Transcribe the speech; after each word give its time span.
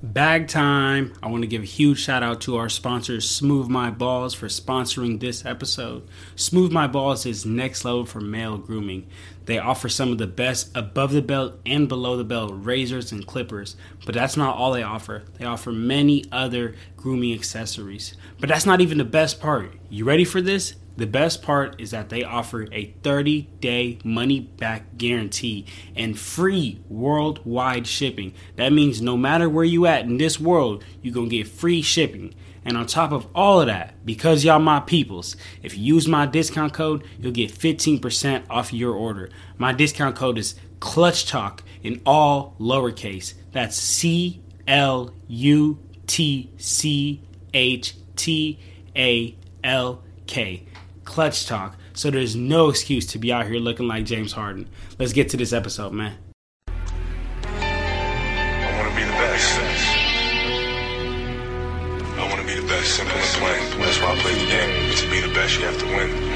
Bag 0.00 0.46
time. 0.46 1.12
I 1.24 1.26
want 1.26 1.42
to 1.42 1.48
give 1.48 1.62
a 1.62 1.66
huge 1.66 1.98
shout 1.98 2.22
out 2.22 2.40
to 2.42 2.56
our 2.56 2.68
sponsors, 2.68 3.28
Smooth 3.28 3.66
My 3.66 3.90
Balls, 3.90 4.32
for 4.32 4.46
sponsoring 4.46 5.18
this 5.18 5.44
episode. 5.44 6.06
Smooth 6.36 6.70
My 6.70 6.86
Balls 6.86 7.26
is 7.26 7.44
next 7.44 7.84
level 7.84 8.06
for 8.06 8.20
male 8.20 8.58
grooming. 8.58 9.08
They 9.46 9.58
offer 9.58 9.88
some 9.88 10.12
of 10.12 10.18
the 10.18 10.28
best 10.28 10.70
above 10.76 11.10
the 11.10 11.20
belt 11.20 11.58
and 11.66 11.88
below 11.88 12.16
the 12.16 12.22
belt 12.22 12.52
razors 12.54 13.10
and 13.10 13.26
clippers, 13.26 13.74
but 14.06 14.14
that's 14.14 14.36
not 14.36 14.56
all 14.56 14.70
they 14.70 14.84
offer. 14.84 15.24
They 15.36 15.44
offer 15.44 15.72
many 15.72 16.24
other 16.30 16.76
grooming 16.96 17.34
accessories. 17.34 18.14
But 18.38 18.48
that's 18.48 18.66
not 18.66 18.80
even 18.80 18.98
the 18.98 19.04
best 19.04 19.40
part. 19.40 19.72
You 19.90 20.04
ready 20.04 20.24
for 20.24 20.40
this? 20.40 20.76
The 20.98 21.06
best 21.06 21.42
part 21.42 21.80
is 21.80 21.92
that 21.92 22.08
they 22.08 22.24
offer 22.24 22.66
a 22.72 22.86
30 23.04 23.42
day 23.60 24.00
money 24.02 24.40
back 24.40 24.98
guarantee 24.98 25.64
and 25.94 26.18
free 26.18 26.80
worldwide 26.88 27.86
shipping. 27.86 28.34
That 28.56 28.72
means 28.72 29.00
no 29.00 29.16
matter 29.16 29.48
where 29.48 29.64
you 29.64 29.86
at 29.86 30.06
in 30.06 30.18
this 30.18 30.40
world, 30.40 30.82
you're 31.00 31.14
going 31.14 31.30
to 31.30 31.36
get 31.36 31.46
free 31.46 31.82
shipping. 31.82 32.34
And 32.64 32.76
on 32.76 32.86
top 32.86 33.12
of 33.12 33.28
all 33.32 33.60
of 33.60 33.68
that, 33.68 34.04
because 34.04 34.42
y'all 34.42 34.58
my 34.58 34.80
peoples, 34.80 35.36
if 35.62 35.78
you 35.78 35.94
use 35.94 36.08
my 36.08 36.26
discount 36.26 36.72
code, 36.72 37.04
you'll 37.20 37.30
get 37.30 37.52
15% 37.52 38.42
off 38.50 38.72
your 38.72 38.92
order. 38.92 39.30
My 39.56 39.72
discount 39.72 40.16
code 40.16 40.36
is 40.36 40.56
Clutch 40.80 41.26
Talk 41.26 41.62
in 41.80 42.02
all 42.04 42.56
lowercase. 42.58 43.34
That's 43.52 43.76
C 43.76 44.42
L 44.66 45.14
U 45.28 45.78
T 46.08 46.50
C 46.56 47.22
H 47.54 47.94
T 48.16 48.58
A 48.96 49.36
L 49.62 50.02
K. 50.26 50.64
Clutch 51.08 51.46
Talk. 51.46 51.74
So 51.94 52.10
there's 52.10 52.36
no 52.36 52.68
excuse 52.68 53.06
to 53.06 53.18
be 53.18 53.32
out 53.32 53.46
here 53.46 53.58
looking 53.58 53.88
like 53.88 54.04
James 54.04 54.32
Harden. 54.32 54.68
Let's 54.98 55.14
get 55.14 55.30
to 55.30 55.38
this 55.38 55.54
episode, 55.54 55.92
man. 55.92 56.18
I 57.48 58.70
want 58.76 58.90
to 58.90 58.94
be 58.94 59.04
the 59.04 59.12
best. 59.12 59.58
I 62.18 62.28
want 62.28 62.40
to 62.42 62.46
be 62.46 62.60
the 62.60 62.68
best. 62.68 62.94
Simple 62.94 63.16
and 63.16 63.24
plain. 63.40 63.80
That's 63.80 63.98
why 64.00 64.12
I 64.12 64.18
play 64.20 64.34
the 64.34 64.46
game. 64.46 64.94
To 64.94 65.10
be 65.10 65.20
the 65.26 65.34
best, 65.34 65.58
you 65.58 65.64
have 65.64 65.78
to 65.78 65.86
win. 65.86 66.27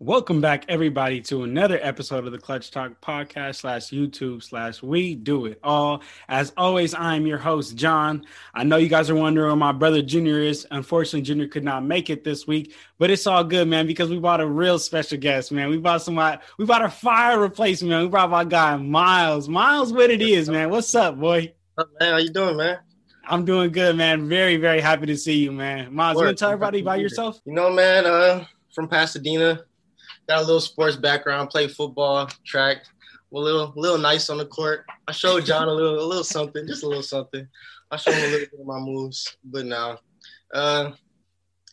Welcome 0.00 0.40
back, 0.40 0.64
everybody, 0.68 1.20
to 1.22 1.42
another 1.42 1.78
episode 1.82 2.24
of 2.24 2.32
the 2.32 2.38
Clutch 2.38 2.70
Talk 2.70 2.98
podcast 3.02 3.56
slash 3.56 3.90
YouTube 3.90 4.42
slash 4.42 4.82
We 4.82 5.14
Do 5.14 5.44
It 5.44 5.60
All. 5.62 6.00
As 6.26 6.54
always, 6.56 6.94
I 6.94 7.16
am 7.16 7.26
your 7.26 7.36
host, 7.36 7.76
John. 7.76 8.24
I 8.54 8.64
know 8.64 8.78
you 8.78 8.88
guys 8.88 9.10
are 9.10 9.14
wondering 9.14 9.48
where 9.48 9.56
my 9.56 9.72
brother 9.72 10.00
Junior 10.00 10.38
is. 10.38 10.66
Unfortunately, 10.70 11.20
Junior 11.20 11.48
could 11.48 11.64
not 11.64 11.84
make 11.84 12.08
it 12.08 12.24
this 12.24 12.46
week, 12.46 12.74
but 12.98 13.10
it's 13.10 13.26
all 13.26 13.44
good, 13.44 13.68
man, 13.68 13.86
because 13.86 14.08
we 14.08 14.18
brought 14.18 14.40
a 14.40 14.46
real 14.46 14.78
special 14.78 15.18
guest, 15.18 15.52
man. 15.52 15.68
We 15.68 15.76
brought 15.76 16.00
somebody, 16.00 16.40
we 16.56 16.64
brought 16.64 16.82
a 16.82 16.88
fire 16.88 17.38
replacement. 17.38 17.90
Man. 17.90 18.02
We 18.04 18.08
brought 18.08 18.30
my 18.30 18.44
guy 18.44 18.74
Miles. 18.78 19.50
Miles, 19.50 19.92
what 19.92 20.10
it 20.10 20.22
is, 20.22 20.48
man. 20.48 20.70
What's 20.70 20.94
up, 20.94 21.20
boy? 21.20 21.52
Up, 21.76 21.90
man? 22.00 22.12
How 22.12 22.18
you 22.18 22.30
doing, 22.30 22.56
man? 22.56 22.78
I'm 23.26 23.44
doing 23.44 23.70
good, 23.70 23.96
man. 23.96 24.30
Very, 24.30 24.56
very 24.56 24.80
happy 24.80 25.04
to 25.06 25.16
see 25.16 25.44
you, 25.44 25.52
man. 25.52 25.94
Miles, 25.94 26.16
you 26.16 26.24
want 26.24 26.38
to 26.38 26.42
tell 26.42 26.52
everybody 26.52 26.80
about 26.80 27.00
yourself? 27.00 27.38
You 27.44 27.52
know, 27.52 27.70
man, 27.70 28.06
uh, 28.06 28.46
from 28.74 28.88
Pasadena, 28.88 29.60
got 30.28 30.38
a 30.38 30.44
little 30.44 30.60
sports 30.60 30.96
background, 30.96 31.50
played 31.50 31.70
football, 31.72 32.28
track, 32.44 32.78
a 33.32 33.38
little, 33.38 33.72
little 33.76 33.98
nice 33.98 34.30
on 34.30 34.38
the 34.38 34.46
court. 34.46 34.84
I 35.08 35.12
showed 35.12 35.44
John 35.44 35.68
a 35.68 35.72
little, 35.72 35.98
a 35.98 36.06
little 36.06 36.24
something, 36.24 36.66
just 36.66 36.82
a 36.82 36.88
little 36.88 37.02
something. 37.02 37.46
I 37.90 37.96
showed 37.96 38.14
him 38.14 38.24
a 38.24 38.32
little 38.32 38.46
bit 38.50 38.60
of 38.60 38.66
my 38.66 38.78
moves, 38.78 39.36
but 39.44 39.66
now, 39.66 39.98
uh, 40.52 40.92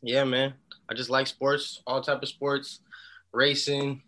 yeah, 0.01 0.23
man, 0.23 0.53
I 0.89 0.93
just 0.93 1.09
like 1.09 1.27
sports, 1.27 1.81
all 1.85 2.01
type 2.01 2.21
of 2.21 2.29
sports, 2.29 2.79
racing, 3.31 4.01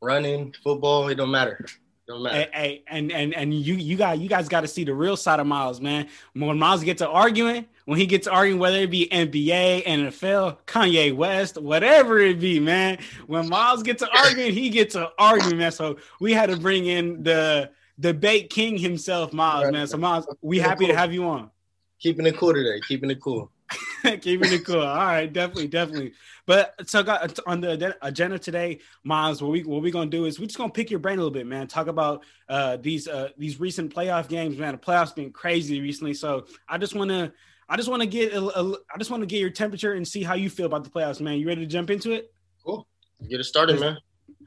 running, 0.00 0.54
football. 0.62 1.08
It 1.08 1.16
don't 1.16 1.30
matter. 1.30 1.64
Hey, 2.08 2.48
hey, 2.52 2.84
and 2.88 3.12
and 3.12 3.34
and 3.34 3.52
you 3.52 3.74
you 3.74 3.96
got 3.96 4.18
you 4.18 4.30
guys 4.30 4.48
got 4.48 4.62
to 4.62 4.68
see 4.68 4.82
the 4.82 4.94
real 4.94 5.16
side 5.16 5.40
of 5.40 5.46
Miles, 5.46 5.78
man. 5.78 6.08
When 6.32 6.58
Miles 6.58 6.82
gets 6.82 7.00
to 7.00 7.08
arguing, 7.08 7.66
when 7.88 7.98
he 7.98 8.04
gets 8.04 8.26
arguing, 8.26 8.60
whether 8.60 8.76
it 8.76 8.90
be 8.90 9.08
NBA, 9.10 9.82
NFL, 9.84 10.58
Kanye 10.66 11.16
West, 11.16 11.56
whatever 11.56 12.18
it 12.18 12.38
be, 12.38 12.60
man. 12.60 12.98
When 13.26 13.48
Miles 13.48 13.82
gets 13.82 14.02
to 14.02 14.10
arguing, 14.14 14.52
he 14.52 14.68
gets 14.68 14.92
to 14.92 15.10
arguing, 15.18 15.56
man. 15.56 15.72
So 15.72 15.96
we 16.20 16.34
had 16.34 16.50
to 16.50 16.58
bring 16.58 16.84
in 16.84 17.22
the 17.22 17.70
debate 17.98 18.50
king 18.50 18.76
himself, 18.76 19.32
Miles, 19.32 19.72
man. 19.72 19.86
So 19.86 19.96
Miles, 19.96 20.26
we 20.42 20.58
happy 20.58 20.86
to 20.86 20.94
have 20.94 21.14
you 21.14 21.24
on. 21.30 21.50
Keeping 21.98 22.26
it 22.26 22.36
cool 22.36 22.52
today. 22.52 22.78
Keeping 22.86 23.10
it 23.10 23.22
cool. 23.22 23.50
Keeping 24.20 24.52
it 24.52 24.66
cool. 24.66 24.82
All 24.82 25.06
right, 25.06 25.32
definitely, 25.32 25.68
definitely. 25.68 26.12
But 26.44 26.86
so 26.90 27.02
got 27.02 27.38
on 27.46 27.62
the 27.62 27.96
agenda 28.02 28.38
today, 28.38 28.80
Miles. 29.02 29.40
What 29.40 29.50
we 29.50 29.62
what 29.62 29.80
we 29.80 29.90
gonna 29.90 30.10
do 30.10 30.26
is 30.26 30.38
we're 30.38 30.44
just 30.44 30.58
gonna 30.58 30.70
pick 30.70 30.90
your 30.90 31.00
brain 31.00 31.16
a 31.16 31.22
little 31.22 31.30
bit, 31.30 31.46
man. 31.46 31.68
Talk 31.68 31.86
about 31.86 32.22
uh, 32.50 32.76
these 32.76 33.08
uh, 33.08 33.30
these 33.38 33.58
recent 33.58 33.94
playoff 33.94 34.28
games, 34.28 34.58
man. 34.58 34.72
The 34.72 34.78
playoffs 34.78 35.14
been 35.14 35.32
crazy 35.32 35.80
recently, 35.80 36.12
so 36.12 36.44
I 36.68 36.76
just 36.76 36.94
wanna 36.94 37.32
I 37.68 37.76
just 37.76 37.88
want 37.88 38.02
to 38.02 38.08
get 38.08 38.32
a, 38.32 38.40
a, 38.40 38.72
I 38.92 38.98
just 38.98 39.10
want 39.10 39.22
to 39.22 39.26
get 39.26 39.40
your 39.40 39.50
temperature 39.50 39.92
and 39.92 40.06
see 40.06 40.22
how 40.22 40.34
you 40.34 40.48
feel 40.48 40.66
about 40.66 40.84
the 40.84 40.90
playoffs, 40.90 41.20
man. 41.20 41.38
You 41.38 41.46
ready 41.46 41.60
to 41.60 41.66
jump 41.66 41.90
into 41.90 42.12
it? 42.12 42.32
Cool. 42.64 42.86
Get 43.28 43.40
it 43.40 43.44
started, 43.44 43.72
let's, 43.72 43.80
man. 43.82 43.98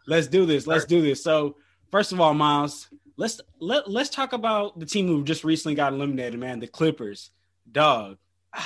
Let's 0.07 0.27
do 0.27 0.45
this. 0.45 0.65
Let's 0.65 0.85
do 0.85 1.01
this. 1.01 1.23
So 1.23 1.55
first 1.91 2.11
of 2.11 2.19
all, 2.19 2.33
Miles, 2.33 2.89
let's 3.17 3.39
let 3.59 3.89
let's 3.89 4.09
talk 4.09 4.33
about 4.33 4.79
the 4.79 4.85
team 4.85 5.07
who 5.07 5.23
just 5.23 5.43
recently 5.43 5.75
got 5.75 5.93
eliminated, 5.93 6.39
man. 6.39 6.59
The 6.59 6.67
Clippers, 6.67 7.31
dog. 7.71 8.17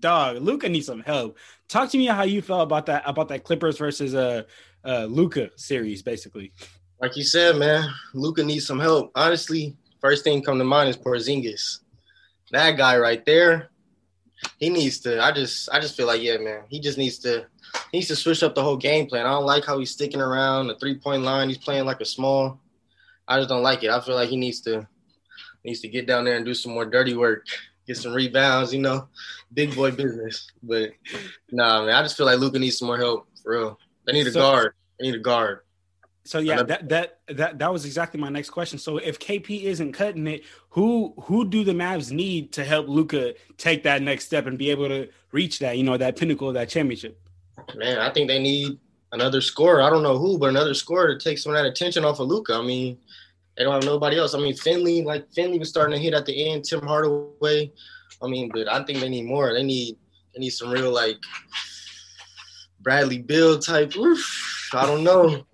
dog, 0.00 0.36
Luka 0.42 0.68
needs 0.68 0.86
some 0.86 1.00
help. 1.00 1.38
Talk 1.68 1.90
to 1.90 1.98
me 1.98 2.06
how 2.06 2.24
you 2.24 2.42
felt 2.42 2.62
about 2.62 2.86
that 2.86 3.04
about 3.06 3.28
that 3.28 3.44
Clippers 3.44 3.78
versus 3.78 4.14
uh 4.14 4.42
uh 4.84 5.06
Luka 5.08 5.50
series, 5.56 6.02
basically. 6.02 6.52
Like 7.00 7.16
you 7.16 7.24
said, 7.24 7.56
man, 7.56 7.88
Luka 8.12 8.42
needs 8.42 8.66
some 8.66 8.80
help. 8.80 9.12
Honestly, 9.14 9.76
first 10.00 10.24
thing 10.24 10.42
come 10.42 10.58
to 10.58 10.64
mind 10.64 10.90
is 10.90 10.96
Porzingis. 10.96 11.80
That 12.52 12.76
guy 12.76 12.98
right 12.98 13.24
there, 13.24 13.70
he 14.58 14.70
needs 14.70 15.00
to. 15.00 15.22
I 15.22 15.32
just, 15.32 15.68
I 15.72 15.80
just 15.80 15.96
feel 15.96 16.06
like, 16.06 16.22
yeah, 16.22 16.38
man, 16.38 16.62
he 16.68 16.80
just 16.80 16.98
needs 16.98 17.18
to, 17.20 17.46
he 17.90 17.98
needs 17.98 18.08
to 18.08 18.16
switch 18.16 18.42
up 18.42 18.54
the 18.54 18.62
whole 18.62 18.76
game 18.76 19.06
plan. 19.06 19.26
I 19.26 19.30
don't 19.30 19.44
like 19.44 19.64
how 19.64 19.78
he's 19.78 19.90
sticking 19.90 20.20
around 20.20 20.68
the 20.68 20.76
three 20.76 20.96
point 20.96 21.22
line. 21.22 21.48
He's 21.48 21.58
playing 21.58 21.86
like 21.86 22.00
a 22.00 22.04
small. 22.04 22.60
I 23.26 23.38
just 23.38 23.48
don't 23.48 23.62
like 23.62 23.82
it. 23.82 23.90
I 23.90 24.00
feel 24.00 24.14
like 24.14 24.28
he 24.28 24.36
needs 24.36 24.60
to, 24.62 24.86
needs 25.64 25.80
to 25.80 25.88
get 25.88 26.06
down 26.06 26.24
there 26.24 26.36
and 26.36 26.44
do 26.44 26.54
some 26.54 26.72
more 26.72 26.86
dirty 26.86 27.14
work 27.14 27.46
get 27.86 27.96
some 27.96 28.12
rebounds, 28.12 28.74
you 28.74 28.80
know, 28.80 29.08
big 29.52 29.74
boy 29.74 29.90
business. 29.90 30.50
But 30.62 30.90
nah, 31.50 31.84
man, 31.84 31.94
I 31.94 32.02
just 32.02 32.16
feel 32.16 32.26
like 32.26 32.38
Luka 32.38 32.58
needs 32.58 32.78
some 32.78 32.88
more 32.88 32.98
help 32.98 33.28
for 33.42 33.52
real. 33.52 33.78
They 34.06 34.12
need 34.12 34.26
a 34.26 34.32
so, 34.32 34.40
guard. 34.40 34.74
They 34.98 35.06
need 35.06 35.16
a 35.16 35.20
guard. 35.20 35.60
So 36.26 36.38
yeah, 36.38 36.62
that 36.62 36.88
that 36.88 37.18
that 37.28 37.58
that 37.58 37.72
was 37.72 37.84
exactly 37.84 38.20
my 38.20 38.28
next 38.28 38.50
question. 38.50 38.78
So 38.78 38.98
if 38.98 39.18
KP 39.18 39.62
isn't 39.62 39.92
cutting 39.92 40.26
it, 40.26 40.42
who 40.70 41.14
who 41.22 41.48
do 41.48 41.64
the 41.64 41.72
Mavs 41.72 42.10
need 42.10 42.52
to 42.52 42.64
help 42.64 42.88
Luka 42.88 43.34
take 43.56 43.84
that 43.84 44.02
next 44.02 44.26
step 44.26 44.46
and 44.46 44.58
be 44.58 44.70
able 44.70 44.88
to 44.88 45.08
reach 45.32 45.60
that, 45.60 45.78
you 45.78 45.84
know, 45.84 45.96
that 45.96 46.16
pinnacle 46.16 46.48
of 46.48 46.54
that 46.54 46.68
championship? 46.68 47.20
Man, 47.74 47.98
I 47.98 48.12
think 48.12 48.28
they 48.28 48.38
need 48.38 48.78
another 49.12 49.40
scorer. 49.40 49.82
I 49.82 49.90
don't 49.90 50.02
know 50.02 50.18
who, 50.18 50.38
but 50.38 50.50
another 50.50 50.74
scorer 50.74 51.14
to 51.16 51.18
take 51.18 51.38
some 51.38 51.52
of 51.52 51.58
that 51.58 51.66
attention 51.66 52.04
off 52.04 52.20
of 52.20 52.28
Luka. 52.28 52.54
I 52.54 52.62
mean, 52.62 52.98
they 53.56 53.64
don't 53.64 53.74
have 53.74 53.84
nobody 53.84 54.18
else. 54.18 54.34
I 54.34 54.38
mean, 54.38 54.54
Finley, 54.54 55.02
like 55.02 55.30
Finley 55.32 55.58
was 55.58 55.68
starting 55.68 55.96
to 55.96 56.02
hit 56.02 56.14
at 56.14 56.26
the 56.26 56.50
end. 56.50 56.64
Tim 56.64 56.82
Hardaway. 56.82 57.72
I 58.22 58.26
mean, 58.26 58.50
but 58.52 58.68
I 58.68 58.84
think 58.84 59.00
they 59.00 59.08
need 59.08 59.26
more. 59.26 59.52
They 59.52 59.62
need 59.62 59.96
they 60.34 60.40
need 60.40 60.50
some 60.50 60.70
real 60.70 60.92
like 60.92 61.16
Bradley 62.80 63.18
Beal 63.18 63.58
type. 63.58 63.96
Oof, 63.96 64.70
I 64.72 64.86
don't 64.86 65.04
know. 65.04 65.46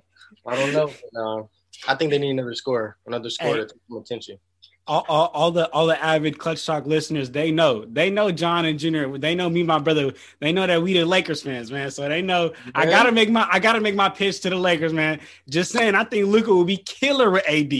I 0.47 0.56
don't 0.56 0.72
know. 0.72 0.91
Uh, 1.16 1.44
I 1.86 1.94
think 1.94 2.10
they 2.10 2.19
need 2.19 2.30
another 2.30 2.54
score, 2.54 2.97
another 3.06 3.30
score 3.30 3.48
hey, 3.48 3.56
to 3.56 3.66
take 3.66 3.80
some 3.88 3.98
attention. 3.98 4.38
All, 4.86 5.04
all, 5.08 5.26
all, 5.28 5.50
the 5.53 5.70
all 5.70 5.86
the 5.86 6.03
avid 6.03 6.38
clutch 6.38 6.66
talk 6.66 6.86
listeners 6.86 7.30
they 7.30 7.53
know. 7.53 7.84
They 7.84 8.10
know 8.10 8.32
john 8.32 8.64
and 8.64 8.80
junior 8.80 9.16
they 9.16 9.34
know 9.34 9.48
me 9.48 9.62
my 9.62 9.78
brother. 9.78 10.12
They 10.41 10.50
know 10.50 10.66
that 10.66 10.82
we 10.82 10.94
the 10.94 11.04
lakers 11.04 11.42
fans 11.42 11.70
man. 11.70 11.92
So 11.92 12.08
they 12.08 12.20
know. 12.20 12.53
Yeah. 12.66 12.72
i 12.75 12.86
gotta 12.86 13.12
make 13.12 13.30
my 13.30 13.47
i 13.50 13.60
gotta 13.60 13.80
make 13.80 13.94
my 13.94 14.08
pitch 14.08 14.41
to 14.41 14.50
the 14.50 14.56
lakers 14.56 14.92
man. 14.92 15.20
Just 15.48 15.70
saying 15.70 15.94
i 15.94 16.03
think 16.03 16.26
Luka 16.26 16.53
will 16.53 16.64
be 16.64 16.78
killer 16.78 17.30
with 17.30 17.48
ad 17.48 17.72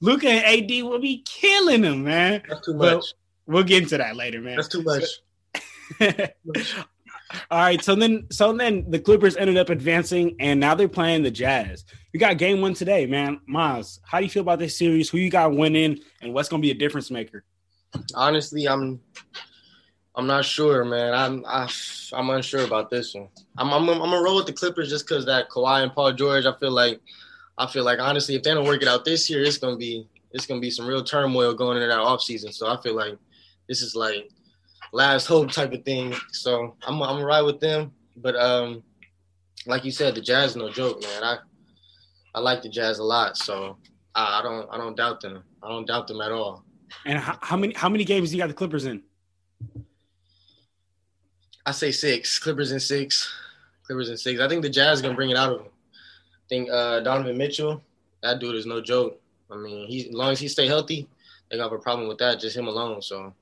Luka 0.00 0.28
and 0.30 0.44
ad 0.46 0.82
will 0.82 0.98
be 0.98 1.22
killing 1.26 1.84
him 1.84 2.04
man. 2.04 2.42
That's 2.48 2.64
too 2.64 2.72
much. 2.72 2.80
but 2.94 3.04
we'll 3.46 3.62
get 3.62 3.82
into 3.82 3.98
that 3.98 4.16
later 4.16 4.40
man. 4.40 4.56
That's 4.56 4.68
too 4.68 4.82
much 4.82 5.04
All 7.50 7.60
right, 7.60 7.82
so 7.82 7.94
then 7.94 8.26
so 8.30 8.52
then 8.52 8.90
the 8.90 8.98
Clippers 8.98 9.36
ended 9.36 9.56
up 9.56 9.68
advancing, 9.68 10.36
and 10.40 10.60
now 10.60 10.74
they're 10.74 10.88
playing 10.88 11.22
the 11.22 11.30
Jazz. 11.30 11.84
We 12.12 12.20
got 12.20 12.38
game 12.38 12.60
one 12.60 12.74
today, 12.74 13.06
man. 13.06 13.40
Miles, 13.46 14.00
how 14.04 14.18
do 14.18 14.24
you 14.24 14.30
feel 14.30 14.42
about 14.42 14.58
this 14.58 14.76
series? 14.76 15.10
Who 15.10 15.18
you 15.18 15.30
got 15.30 15.54
winning, 15.54 15.98
and 16.20 16.32
what's 16.32 16.48
going 16.48 16.62
to 16.62 16.66
be 16.66 16.70
a 16.70 16.74
difference 16.74 17.10
maker? 17.10 17.44
Honestly, 18.14 18.66
I'm 18.66 19.00
I'm 20.14 20.26
not 20.26 20.44
sure, 20.44 20.84
man. 20.84 21.12
I'm 21.12 21.44
I, 21.46 21.70
I'm 22.12 22.30
unsure 22.30 22.64
about 22.64 22.90
this 22.90 23.14
one. 23.14 23.28
I'm 23.58 23.72
I'm, 23.72 23.88
I'm 23.88 23.98
gonna 23.98 24.22
roll 24.22 24.36
with 24.36 24.46
the 24.46 24.52
Clippers 24.52 24.88
just 24.88 25.06
because 25.06 25.26
that 25.26 25.50
Kawhi 25.50 25.82
and 25.82 25.92
Paul 25.92 26.12
George. 26.12 26.46
I 26.46 26.56
feel 26.58 26.72
like 26.72 27.00
I 27.58 27.66
feel 27.66 27.84
like 27.84 27.98
honestly, 27.98 28.34
if 28.34 28.42
they 28.42 28.54
don't 28.54 28.66
work 28.66 28.82
it 28.82 28.88
out 28.88 29.04
this 29.04 29.28
year, 29.28 29.42
it's 29.42 29.58
gonna 29.58 29.76
be 29.76 30.08
it's 30.32 30.46
gonna 30.46 30.60
be 30.60 30.70
some 30.70 30.86
real 30.86 31.04
turmoil 31.04 31.54
going 31.54 31.76
into 31.76 31.88
that 31.88 31.98
offseason. 31.98 32.52
So 32.52 32.66
I 32.66 32.80
feel 32.80 32.94
like 32.94 33.18
this 33.68 33.82
is 33.82 33.94
like 33.94 34.30
last 34.92 35.26
hope 35.26 35.50
type 35.50 35.72
of 35.72 35.84
thing. 35.84 36.14
So 36.32 36.76
I'm 36.86 37.02
I'm 37.02 37.22
right 37.22 37.42
with 37.42 37.60
them. 37.60 37.92
But 38.16 38.36
um, 38.36 38.82
like 39.66 39.84
you 39.84 39.90
said, 39.90 40.14
the 40.14 40.20
Jazz 40.20 40.56
no 40.56 40.70
joke, 40.70 41.02
man. 41.02 41.22
I 41.22 41.38
I 42.34 42.40
like 42.40 42.62
the 42.62 42.68
Jazz 42.68 42.98
a 42.98 43.04
lot, 43.04 43.36
so 43.36 43.76
I, 44.14 44.40
I 44.40 44.42
don't 44.42 44.68
I 44.70 44.76
don't 44.76 44.96
doubt 44.96 45.20
them. 45.20 45.42
I 45.62 45.68
don't 45.68 45.86
doubt 45.86 46.08
them 46.08 46.20
at 46.20 46.32
all. 46.32 46.64
And 47.04 47.18
how, 47.18 47.38
how 47.42 47.56
many 47.56 47.74
how 47.74 47.88
many 47.88 48.04
games 48.04 48.30
do 48.30 48.36
you 48.36 48.42
got 48.42 48.48
the 48.48 48.54
Clippers 48.54 48.86
in? 48.86 49.02
I 51.64 51.72
say 51.72 51.90
six. 51.90 52.38
Clippers 52.38 52.72
in 52.72 52.80
six. 52.80 53.32
Clippers 53.82 54.08
in 54.08 54.16
six. 54.16 54.40
I 54.40 54.48
think 54.48 54.62
the 54.62 54.70
Jazz 54.70 55.02
gonna 55.02 55.14
bring 55.14 55.30
it 55.30 55.36
out 55.36 55.52
of 55.52 55.58
them. 55.58 55.68
I 55.68 56.46
think 56.48 56.70
uh, 56.70 57.00
Donovan 57.00 57.36
Mitchell, 57.36 57.82
that 58.22 58.38
dude 58.38 58.54
is 58.54 58.66
no 58.66 58.80
joke. 58.80 59.20
I 59.50 59.56
mean, 59.56 59.88
he 59.88 60.08
as 60.08 60.14
long 60.14 60.32
as 60.32 60.38
he 60.38 60.48
stay 60.48 60.66
healthy, 60.66 61.08
they 61.50 61.58
have 61.58 61.72
a 61.72 61.78
problem 61.78 62.08
with 62.08 62.18
that. 62.18 62.40
Just 62.40 62.56
him 62.56 62.68
alone. 62.68 63.02
So 63.02 63.34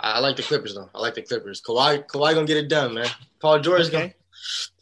I, 0.00 0.12
I 0.12 0.18
like 0.18 0.36
the 0.36 0.42
Clippers 0.42 0.74
though. 0.74 0.88
I 0.94 1.00
like 1.00 1.14
the 1.14 1.22
Clippers. 1.22 1.60
Kawhi, 1.60 2.06
Kawhi 2.06 2.34
gonna 2.34 2.46
get 2.46 2.56
it 2.56 2.68
done, 2.68 2.94
man. 2.94 3.08
Paul 3.40 3.60
George 3.60 3.86
Okay. 3.88 4.14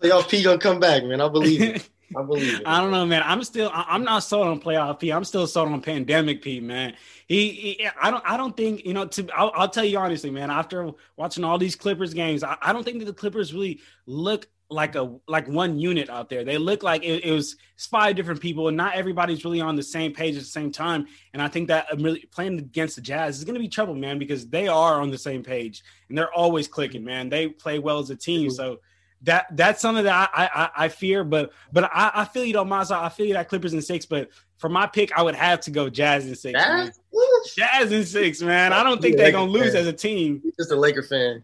gonna 0.00 0.22
playoff 0.22 0.28
P 0.28 0.42
gonna 0.42 0.58
come 0.58 0.80
back, 0.80 1.04
man. 1.04 1.20
I 1.20 1.28
believe 1.28 1.60
it. 1.60 1.88
I 2.16 2.22
believe 2.22 2.60
it. 2.60 2.66
I 2.66 2.80
don't 2.80 2.90
know, 2.90 3.06
man. 3.06 3.22
I'm 3.24 3.42
still 3.42 3.70
I'm 3.72 4.04
not 4.04 4.20
sold 4.20 4.46
on 4.46 4.60
playoff 4.60 5.00
P. 5.00 5.10
I'm 5.10 5.24
still 5.24 5.46
sold 5.46 5.68
on 5.68 5.80
pandemic 5.80 6.42
P, 6.42 6.60
man. 6.60 6.94
He, 7.26 7.50
he 7.50 7.88
I 8.00 8.10
don't 8.10 8.22
I 8.26 8.36
don't 8.36 8.56
think 8.56 8.84
you 8.84 8.92
know. 8.92 9.06
To 9.06 9.28
I'll, 9.34 9.52
I'll 9.54 9.68
tell 9.68 9.84
you 9.84 9.98
honestly, 9.98 10.30
man. 10.30 10.50
After 10.50 10.90
watching 11.16 11.44
all 11.44 11.58
these 11.58 11.76
Clippers 11.76 12.12
games, 12.12 12.44
I, 12.44 12.56
I 12.60 12.72
don't 12.72 12.84
think 12.84 12.98
that 12.98 13.06
the 13.06 13.14
Clippers 13.14 13.54
really 13.54 13.80
look 14.06 14.46
like 14.72 14.94
a 14.94 15.14
like 15.28 15.46
one 15.48 15.78
unit 15.78 16.08
out 16.08 16.28
there. 16.28 16.44
They 16.44 16.58
look 16.58 16.82
like 16.82 17.04
it, 17.04 17.24
it 17.24 17.32
was 17.32 17.56
five 17.76 18.16
different 18.16 18.40
people, 18.40 18.68
and 18.68 18.76
not 18.76 18.94
everybody's 18.94 19.44
really 19.44 19.60
on 19.60 19.76
the 19.76 19.82
same 19.82 20.12
page 20.12 20.34
at 20.34 20.40
the 20.40 20.46
same 20.46 20.72
time. 20.72 21.06
And 21.32 21.42
I 21.42 21.48
think 21.48 21.68
that 21.68 21.92
um, 21.92 22.02
really 22.02 22.26
playing 22.30 22.58
against 22.58 22.96
the 22.96 23.02
Jazz 23.02 23.38
is 23.38 23.44
going 23.44 23.54
to 23.54 23.60
be 23.60 23.68
trouble, 23.68 23.94
man, 23.94 24.18
because 24.18 24.48
they 24.48 24.68
are 24.68 25.00
on 25.00 25.10
the 25.10 25.18
same 25.18 25.42
page 25.42 25.82
and 26.08 26.16
they're 26.16 26.32
always 26.32 26.68
clicking, 26.68 27.04
man. 27.04 27.28
They 27.28 27.48
play 27.48 27.78
well 27.78 27.98
as 27.98 28.10
a 28.10 28.16
team, 28.16 28.50
so 28.50 28.78
that 29.22 29.46
that's 29.52 29.80
something 29.80 30.04
that 30.04 30.30
I 30.34 30.50
I, 30.54 30.84
I 30.84 30.88
fear. 30.88 31.24
But 31.24 31.52
but 31.72 31.84
I, 31.84 32.10
I 32.14 32.24
feel 32.24 32.44
you 32.44 32.54
though, 32.54 32.64
Mazza. 32.64 32.92
I 32.92 33.08
feel 33.08 33.26
you 33.26 33.34
that 33.34 33.48
Clippers 33.48 33.74
in 33.74 33.82
six. 33.82 34.06
But 34.06 34.30
for 34.56 34.68
my 34.68 34.86
pick, 34.86 35.16
I 35.16 35.22
would 35.22 35.34
have 35.34 35.60
to 35.62 35.70
go 35.70 35.88
Jazz 35.90 36.26
in 36.26 36.34
six. 36.34 36.58
Jazz? 36.58 37.00
Woo! 37.12 37.22
Jazz 37.56 37.92
in 37.92 38.04
six, 38.04 38.40
man. 38.40 38.72
I 38.72 38.82
don't 38.82 39.02
think 39.02 39.16
they're 39.16 39.32
gonna 39.32 39.50
lose 39.50 39.72
fan. 39.72 39.82
as 39.82 39.86
a 39.86 39.92
team. 39.92 40.40
He's 40.42 40.56
just 40.56 40.72
a 40.72 40.76
Laker 40.76 41.02
fan. 41.02 41.42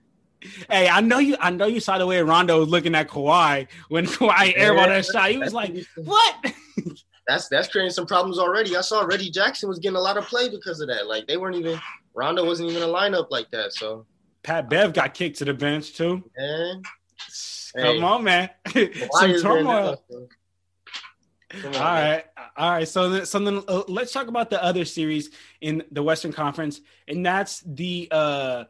Hey, 0.70 0.88
I 0.88 1.00
know 1.00 1.18
you. 1.18 1.36
I 1.40 1.50
know 1.50 1.66
you 1.66 1.80
saw 1.80 1.98
the 1.98 2.06
way 2.06 2.20
Rondo 2.22 2.60
was 2.60 2.68
looking 2.68 2.94
at 2.94 3.08
Kawhi 3.08 3.66
when 3.88 4.06
Kawhi 4.06 4.56
airballed 4.56 4.88
that 4.88 5.04
shot. 5.06 5.30
He 5.30 5.38
was 5.38 5.52
like, 5.52 5.74
"What?" 5.96 6.34
That's 7.26 7.46
that's 7.48 7.68
creating 7.68 7.90
some 7.92 8.06
problems 8.06 8.38
already. 8.38 8.74
I 8.74 8.80
saw 8.80 9.02
Reggie 9.02 9.30
Jackson 9.30 9.68
was 9.68 9.78
getting 9.78 9.96
a 9.96 10.00
lot 10.00 10.16
of 10.16 10.24
play 10.24 10.48
because 10.48 10.80
of 10.80 10.88
that. 10.88 11.06
Like 11.08 11.26
they 11.26 11.36
weren't 11.36 11.56
even 11.56 11.78
Rondo 12.14 12.42
wasn't 12.44 12.70
even 12.70 12.82
a 12.82 12.86
lineup 12.86 13.26
like 13.30 13.50
that. 13.50 13.74
So 13.74 14.06
Pat 14.42 14.70
Bev 14.70 14.94
got 14.94 15.12
kicked 15.12 15.36
to 15.38 15.44
the 15.44 15.52
bench 15.52 15.92
too. 15.94 16.24
man, 16.38 16.82
Come 17.76 17.84
Hey. 17.96 18.00
on, 18.00 18.24
man. 18.24 18.48
Some 19.12 19.36
turmoil. 19.42 19.64
now, 19.64 19.96
so. 20.10 20.28
Come 21.50 21.74
on, 21.74 21.74
All 21.76 21.82
man. 21.82 22.10
right, 22.12 22.24
all 22.56 22.70
right. 22.70 22.88
So 22.88 23.24
so 23.24 23.38
then 23.40 23.62
uh, 23.68 23.82
let's 23.88 24.12
talk 24.12 24.28
about 24.28 24.48
the 24.48 24.62
other 24.64 24.86
series 24.86 25.30
in 25.60 25.82
the 25.92 26.02
Western 26.02 26.32
Conference, 26.32 26.80
and 27.08 27.26
that's 27.26 27.60
the 27.66 28.08
uh 28.10 28.64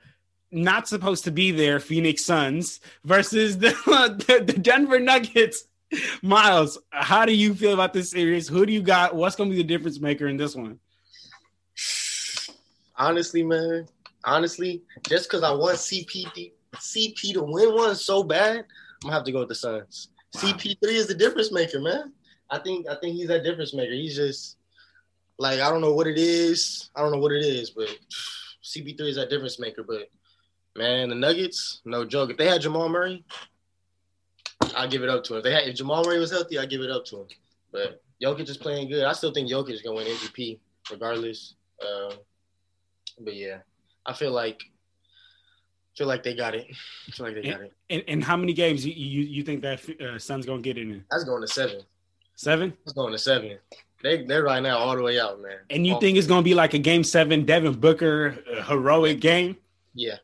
not 0.50 0.88
supposed 0.88 1.24
to 1.24 1.30
be 1.30 1.50
there 1.50 1.80
Phoenix 1.80 2.24
Suns 2.24 2.80
versus 3.04 3.58
the 3.58 3.70
the, 4.26 4.44
the 4.44 4.58
Denver 4.58 4.98
Nuggets. 5.00 5.64
Miles, 6.22 6.78
how 6.90 7.24
do 7.24 7.34
you 7.34 7.54
feel 7.54 7.72
about 7.72 7.94
this 7.94 8.10
series? 8.10 8.46
Who 8.46 8.66
do 8.66 8.72
you 8.72 8.82
got? 8.82 9.14
What's 9.14 9.36
going 9.36 9.48
to 9.48 9.56
be 9.56 9.62
the 9.62 9.68
difference 9.68 10.00
maker 10.00 10.26
in 10.26 10.36
this 10.36 10.54
one? 10.54 10.78
Honestly, 12.96 13.42
man. 13.42 13.86
Honestly, 14.24 14.82
just 15.08 15.30
because 15.30 15.42
I 15.42 15.52
want 15.52 15.76
CP 15.76 16.52
CP 16.74 17.32
to 17.32 17.42
win 17.42 17.74
one 17.74 17.94
so 17.94 18.22
bad, 18.22 18.58
I'm 18.58 18.64
gonna 19.02 19.14
have 19.14 19.24
to 19.24 19.32
go 19.32 19.40
with 19.40 19.48
the 19.48 19.54
Suns. 19.54 20.08
CP3 20.36 20.76
is 20.82 21.06
the 21.06 21.14
difference 21.14 21.50
maker, 21.52 21.80
man. 21.80 22.12
I 22.50 22.58
think 22.58 22.88
I 22.88 22.96
think 22.96 23.14
he's 23.14 23.28
that 23.28 23.44
difference 23.44 23.74
maker. 23.74 23.92
He's 23.92 24.16
just 24.16 24.56
like 25.38 25.60
I 25.60 25.70
don't 25.70 25.80
know 25.80 25.94
what 25.94 26.06
it 26.06 26.18
is. 26.18 26.90
I 26.94 27.00
don't 27.00 27.12
know 27.12 27.18
what 27.18 27.32
it 27.32 27.44
is, 27.44 27.70
but 27.70 27.88
CP3 28.64 29.00
is 29.00 29.16
that 29.16 29.30
difference 29.30 29.58
maker. 29.58 29.82
But 29.82 30.10
man, 30.78 31.08
the 31.08 31.14
Nuggets, 31.14 31.80
no 31.84 32.04
joke. 32.04 32.30
If 32.30 32.36
they 32.36 32.46
had 32.46 32.62
Jamal 32.62 32.88
Murray, 32.88 33.25
I'd 34.76 34.90
give 34.90 35.02
it 35.02 35.08
up 35.08 35.25
to 35.25 35.34
him. 35.34 35.38
If 35.38 35.44
they 35.44 35.52
had 35.52 35.64
if 35.64 35.76
Jamal 35.76 36.04
Murray 36.04 36.19
was 36.19 36.30
healthy, 36.30 36.58
I'd 36.58 36.70
give 36.70 36.80
it 36.80 36.90
up 36.90 37.04
to 37.06 37.20
him. 37.20 37.26
But 37.72 38.02
Jokic 38.22 38.48
is 38.48 38.56
playing 38.56 38.88
good. 38.88 39.04
I 39.04 39.12
still 39.12 39.32
think 39.32 39.50
Jokic 39.50 39.72
is 39.72 39.82
gonna 39.82 39.96
win 39.96 40.06
MVP 40.06 40.58
regardless. 40.90 41.54
Uh, 41.82 42.14
but 43.20 43.34
yeah, 43.34 43.58
I 44.06 44.12
feel 44.12 44.32
like 44.32 44.62
feel 45.96 46.06
like 46.06 46.22
they 46.22 46.34
got 46.34 46.54
it. 46.54 46.66
I 47.08 47.10
feel 47.10 47.26
like 47.26 47.34
they 47.34 47.50
got 47.50 47.60
it. 47.60 47.72
And, 47.90 48.04
and 48.06 48.24
how 48.24 48.36
many 48.36 48.52
games 48.52 48.86
you 48.86 48.92
you, 48.92 49.22
you 49.22 49.42
think 49.42 49.62
that 49.62 49.81
uh, 50.00 50.19
Suns 50.19 50.46
going 50.46 50.62
to 50.62 50.74
get 50.74 50.78
in? 50.78 51.04
That's 51.10 51.24
going 51.24 51.42
to 51.42 51.48
seven. 51.48 51.81
Seven. 52.36 52.72
That's 52.84 52.92
going 52.92 53.12
to 53.12 53.19
seven. 53.19 53.58
They 54.02 54.24
they're 54.24 54.44
right 54.44 54.62
now 54.62 54.78
all 54.78 54.96
the 54.96 55.02
way 55.02 55.19
out, 55.19 55.42
man. 55.42 55.58
And 55.70 55.86
you 55.86 55.94
All- 55.94 56.00
think 56.00 56.16
it's 56.16 56.28
going 56.28 56.42
to 56.42 56.44
be 56.44 56.54
like 56.54 56.72
a 56.74 56.78
game 56.78 57.02
seven 57.02 57.44
Devin 57.44 57.74
Booker 57.74 58.38
uh, 58.56 58.62
heroic 58.62 59.20
game? 59.20 59.56
Yeah, 59.94 60.16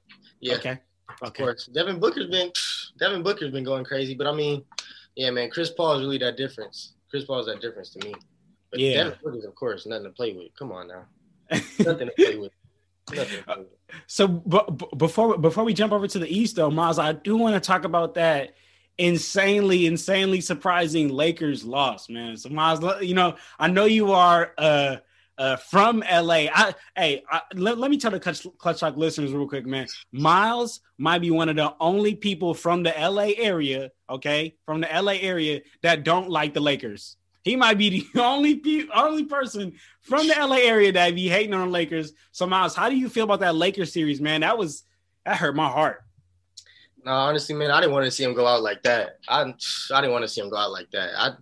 yeah. 0.44 0.55
Okay. 0.56 0.79
Of 1.23 1.29
Okay. 1.29 1.43
course, 1.44 1.67
Devin 1.67 1.99
Booker's 2.00 2.26
been 2.29 2.50
Devin 2.99 3.23
Booker's 3.23 3.50
been 3.52 3.64
going 3.64 3.85
crazy, 3.85 4.14
but 4.14 4.26
I 4.26 4.32
mean, 4.35 4.64
yeah, 5.17 5.31
man, 5.31 5.50
Chris 5.50 5.70
Paul 5.70 5.96
is 5.99 6.00
really 6.02 6.19
that 6.19 6.37
difference. 6.37 6.94
Chris 7.11 7.25
Paul 7.25 7.41
is 7.41 7.46
that 7.46 7.61
difference 7.61 7.91
to 7.91 8.06
me. 8.06 8.14
But 8.70 8.81
Yeah. 8.81 9.05
Devin 9.05 9.19
Booker's, 9.23 9.44
of 9.44 9.55
course, 9.55 9.87
nothing 9.87 10.05
to 10.05 10.11
play 10.11 10.32
with. 10.32 10.49
Come 10.58 10.73
on 10.73 10.88
now, 10.88 11.05
nothing 11.50 12.08
to 12.08 12.12
play 12.17 12.37
with. 12.38 12.52
To 13.08 13.14
play 13.14 13.56
with. 13.58 13.67
So 14.06 14.26
b- 14.29 14.58
b- 14.76 14.87
before 14.96 15.37
before 15.38 15.64
we 15.64 15.75
jump 15.75 15.93
over 15.93 16.08
to 16.08 16.19
the 16.19 16.29
East, 16.29 16.56
though, 16.56 16.70
Miles, 16.70 16.99
I 16.99 17.12
do 17.12 17.37
want 17.37 17.55
to 17.55 17.61
talk 17.61 17.85
about 17.85 18.14
that 18.14 18.55
insanely, 18.99 19.87
insanely 19.87 20.41
surprising 20.41 21.08
Lakers 21.08 21.64
loss, 21.64 22.08
man. 22.08 22.37
So 22.37 22.49
Miles, 22.49 22.81
you 23.02 23.14
know, 23.14 23.37
I 23.58 23.69
know 23.69 23.85
you 23.85 24.12
are 24.12 24.52
uh, 24.56 24.96
uh, 25.38 25.56
from 25.56 26.00
LA. 26.00 26.46
I 26.52 26.75
hey, 26.96 27.22
I, 27.31 27.42
let, 27.54 27.78
let 27.78 27.90
me 27.90 27.98
tell 27.98 28.10
the 28.10 28.20
Clutch, 28.20 28.46
Clutch 28.58 28.81
Talk 28.81 28.96
listeners 28.96 29.32
real 29.32 29.48
quick, 29.48 29.66
man. 29.66 29.86
Miles 30.12 30.81
might 30.98 31.20
be 31.20 31.31
one 31.31 31.48
of 31.48 31.56
the 31.56 31.75
only 31.81 32.14
people 32.14 32.54
from 32.54 32.82
the 32.82 32.94
LA 32.96 33.31
area, 33.36 33.90
okay, 34.08 34.56
from 34.64 34.81
the 34.81 34.88
LA 34.92 35.14
area 35.14 35.60
that 35.82 36.04
don't 36.04 36.31
like 36.31 36.54
the 36.54 36.60
Lakers. 36.60 37.16
He 37.42 37.56
might 37.56 37.78
be 37.78 38.08
the 38.14 38.22
only 38.22 38.56
pe- 38.56 38.88
only 38.94 39.25
person 39.25 39.75
from 40.00 40.26
the 40.26 40.34
LA 40.34 40.56
area 40.56 40.92
that 40.92 41.14
be 41.14 41.28
hating 41.28 41.54
on 41.54 41.66
the 41.69 41.72
Lakers. 41.72 42.12
So 42.32 42.46
Miles, 42.46 42.75
how 42.75 42.88
do 42.88 42.96
you 42.96 43.08
feel 43.08 43.25
about 43.25 43.40
that 43.40 43.54
Lakers 43.54 43.92
series, 43.92 44.20
man? 44.20 44.42
That 44.42 44.58
was 44.58 44.84
that 45.25 45.36
hurt 45.36 45.56
my 45.56 45.69
heart. 45.69 46.02
No, 47.04 47.12
honestly, 47.12 47.54
man, 47.54 47.70
I 47.70 47.81
didn't 47.81 47.92
want 47.92 48.06
to 48.06 48.10
see 48.10 48.25
him 48.25 48.32
go 48.32 48.46
out 48.46 48.62
like 48.62 48.82
that. 48.84 49.19
I 49.28 49.42
I 49.42 50.00
didn't 50.00 50.12
want 50.12 50.22
to 50.22 50.28
see 50.28 50.40
him 50.40 50.48
go 50.48 50.56
out 50.56 50.72
like 50.72 50.90
that. 50.92 51.10
I 51.16 51.32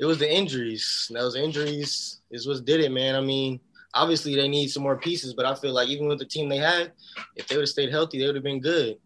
it 0.00 0.04
was 0.06 0.18
the 0.18 0.32
injuries. 0.32 1.08
Those 1.12 1.36
injuries 1.36 2.20
is 2.30 2.48
what 2.48 2.64
did 2.64 2.80
it, 2.80 2.90
man. 2.90 3.14
I 3.14 3.20
mean, 3.20 3.60
obviously 3.94 4.34
they 4.34 4.48
need 4.48 4.68
some 4.68 4.82
more 4.82 4.96
pieces, 4.96 5.34
but 5.34 5.46
I 5.46 5.54
feel 5.54 5.72
like 5.74 5.88
even 5.88 6.08
with 6.08 6.18
the 6.18 6.24
team 6.24 6.48
they 6.48 6.56
had, 6.56 6.92
if 7.36 7.46
they 7.46 7.56
would 7.56 7.62
have 7.62 7.68
stayed 7.68 7.90
healthy, 7.90 8.18
they 8.18 8.26
would 8.26 8.34
have 8.34 8.44
been 8.44 8.60
good. 8.60 8.96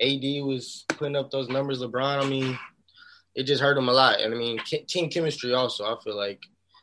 AD 0.00 0.22
was 0.44 0.84
putting 0.88 1.16
up 1.16 1.30
those 1.30 1.48
numbers. 1.48 1.80
LeBron, 1.80 2.24
I 2.24 2.28
mean, 2.28 2.58
it 3.34 3.44
just 3.44 3.62
hurt 3.62 3.74
them 3.74 3.88
a 3.88 3.92
lot. 3.92 4.20
And 4.20 4.32
I 4.32 4.36
mean, 4.36 4.58
team 4.64 5.10
chemistry 5.10 5.52
also. 5.52 5.84
I 5.84 6.00
feel 6.02 6.16
like 6.16 6.40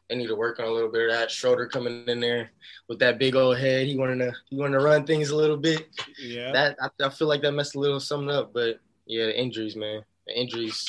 they 0.10 0.16
need 0.18 0.28
to 0.28 0.36
work 0.36 0.60
on 0.60 0.66
a 0.66 0.72
little 0.72 0.92
bit 0.92 1.10
of 1.10 1.12
that. 1.16 1.32
Schroeder 1.32 1.68
coming 1.68 2.04
in 2.08 2.20
there 2.20 2.51
with 2.90 3.00
that 3.00 3.20
big 3.20 3.36
old 3.36 3.58
head. 3.58 3.88
He 3.88 3.96
wanted 3.98 4.18
to 4.20 4.34
he 4.50 4.58
wanted 4.58 4.78
to 4.80 4.84
run 4.84 5.06
things 5.06 5.30
a 5.30 5.36
little 5.36 5.56
bit 5.58 5.88
Yeah. 6.20 6.51
that 6.51 6.78
I, 6.82 6.90
I 7.06 7.10
feel 7.10 7.28
like 7.30 7.42
that 7.44 7.54
messed 7.54 7.75
a 7.75 7.80
little 7.80 8.00
something 8.01 8.30
up. 8.30 8.54
But 8.54 8.80
yeah, 9.06 9.28
the 9.28 9.40
injuries, 9.40 9.75
man, 9.78 10.04
the 10.28 10.38
injuries, 10.38 10.86